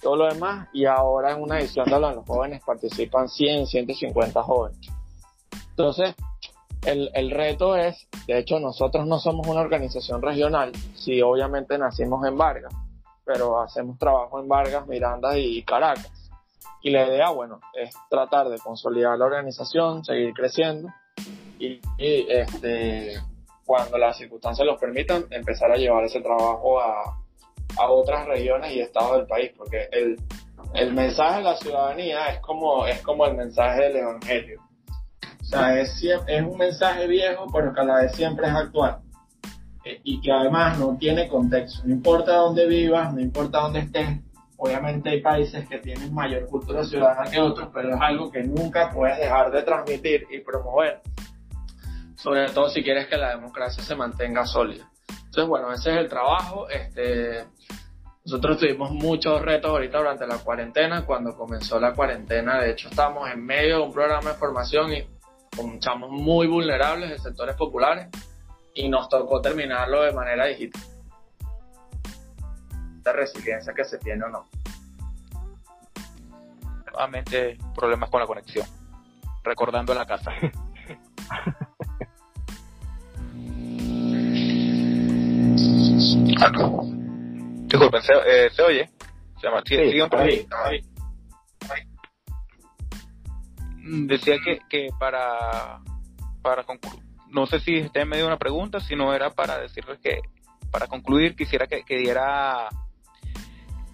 [0.00, 4.42] todo lo demás, y ahora en una edición de Hablan los Jóvenes participan 100, 150
[4.42, 4.78] jóvenes.
[5.70, 6.14] Entonces,
[6.86, 12.26] el, el reto es, de hecho nosotros no somos una organización regional, sí obviamente nacimos
[12.26, 12.72] en Vargas,
[13.28, 16.10] pero hacemos trabajo en Vargas, Miranda y Caracas.
[16.80, 20.88] Y la idea, bueno, es tratar de consolidar la organización, seguir creciendo
[21.58, 23.20] y, y, este,
[23.66, 27.18] cuando las circunstancias los permitan, empezar a llevar ese trabajo a,
[27.76, 30.16] a otras regiones y estados del país, porque el,
[30.72, 34.62] el mensaje de la ciudadanía es como, es como el mensaje del Evangelio.
[35.42, 39.02] O sea, es, es un mensaje viejo, pero que a la vez siempre es actual.
[39.88, 41.82] Eh, Y que además no tiene contexto.
[41.86, 44.20] No importa dónde vivas, no importa dónde estés.
[44.58, 48.90] Obviamente hay países que tienen mayor cultura ciudadana que otros, pero es algo que nunca
[48.90, 51.00] puedes dejar de transmitir y promover.
[52.16, 54.90] Sobre todo si quieres que la democracia se mantenga sólida.
[55.08, 56.68] Entonces, bueno, ese es el trabajo.
[56.68, 57.44] Este,
[58.26, 61.06] nosotros tuvimos muchos retos ahorita durante la cuarentena.
[61.06, 65.06] Cuando comenzó la cuarentena, de hecho, estábamos en medio de un programa de formación y
[65.56, 68.08] con chamos muy vulnerables de sectores populares
[68.78, 70.80] y nos tocó terminarlo de manera digital.
[73.04, 74.46] La resiliencia que se tiene o no.
[76.86, 78.66] Nuevamente problemas con la conexión.
[79.42, 80.32] Recordando la casa.
[86.40, 86.82] Ah, no.
[87.66, 88.88] Disculpen, ¿se, eh, ¿se oye?
[89.40, 90.46] Se llama, sí, Sí, sigan por ahí.
[90.64, 90.88] Ahí,
[94.06, 95.80] Decía que, que para,
[96.40, 99.98] para concluir, no sé si está en medio de una pregunta, sino era para decirles
[100.00, 100.20] que,
[100.70, 102.68] para concluir, quisiera que, que diera,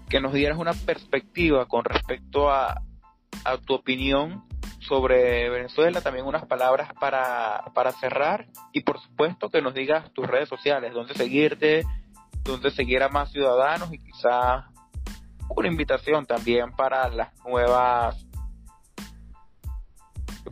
[0.08, 2.82] que nos dieras una perspectiva con respecto a,
[3.44, 4.44] a tu opinión
[4.80, 10.26] sobre Venezuela, también unas palabras para, para cerrar y por supuesto que nos digas tus
[10.26, 11.84] redes sociales, dónde seguirte,
[12.42, 14.64] dónde seguir a más ciudadanos y quizás
[15.48, 18.26] una invitación también para las nuevas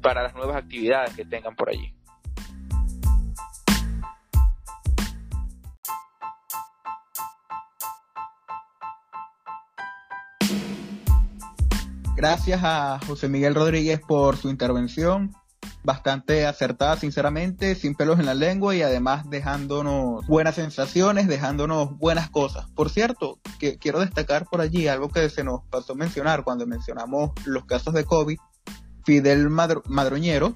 [0.01, 1.95] para las nuevas actividades que tengan por allí.
[12.23, 15.35] Gracias a José Miguel Rodríguez por su intervención,
[15.83, 22.31] bastante acertada sinceramente, sin pelos en la lengua y además dejándonos buenas sensaciones, dejándonos buenas
[22.31, 22.67] cosas.
[22.77, 27.33] Por cierto, que quiero destacar por allí algo que se nos pasó mencionar cuando mencionamos
[27.45, 28.39] los casos de COVID.
[29.05, 30.55] Fidel Madro- Madroñero,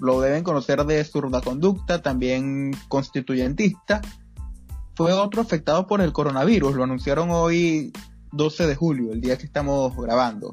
[0.00, 4.00] lo deben conocer de zurda conducta, también constituyentista,
[4.96, 7.92] fue otro afectado por el coronavirus, lo anunciaron hoy
[8.32, 10.52] 12 de julio, el día que estamos grabando.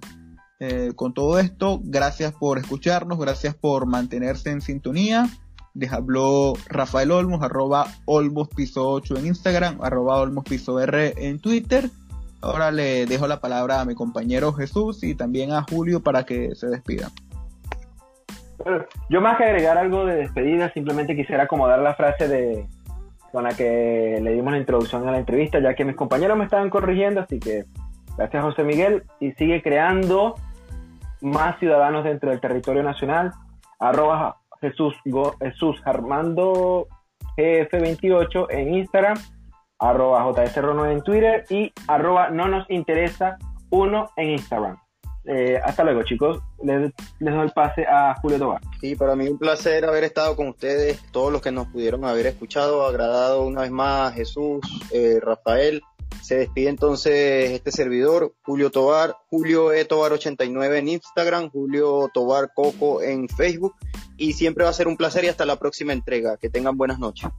[0.60, 5.28] Eh, con todo esto, gracias por escucharnos, gracias por mantenerse en sintonía.
[5.74, 11.40] Les habló Rafael Olmos, arroba Olmos Piso 8 en Instagram, arroba Olmos Piso R en
[11.40, 11.90] Twitter.
[12.42, 16.54] Ahora le dejo la palabra a mi compañero Jesús y también a Julio para que
[16.56, 17.10] se despidan.
[18.64, 22.68] Bueno, Yo más que agregar algo de despedida, simplemente quisiera acomodar la frase de
[23.32, 26.44] con la que le dimos la introducción a la entrevista, ya que mis compañeros me
[26.44, 27.66] estaban corrigiendo, así que
[28.18, 30.36] Gracias José Miguel y sigue creando
[31.22, 33.32] más ciudadanos dentro del territorio nacional.
[33.80, 34.96] Arroba Jesús,
[35.42, 36.88] Jesús Armando
[37.38, 39.18] GF28 en Instagram,
[39.80, 43.38] arroba JSR9 en Twitter y arroba no nos interesa
[43.70, 44.78] uno en Instagram.
[45.26, 46.40] Eh, hasta luego, chicos.
[46.62, 48.62] Les, les, doy el pase a Julio Tobar.
[48.82, 52.28] Sí, para mí un placer haber estado con ustedes, todos los que nos pudieron haber
[52.28, 52.86] escuchado.
[52.86, 54.60] Agradado una vez más Jesús,
[54.92, 55.82] eh, Rafael.
[56.22, 59.86] Se despide entonces este servidor, Julio Tobar, Julio E.
[59.86, 63.74] Tobar 89 en Instagram, Julio Tobar Coco en Facebook.
[64.18, 66.38] Y siempre va a ser un placer y hasta la próxima entrega.
[66.38, 67.30] Que tengan buenas noches.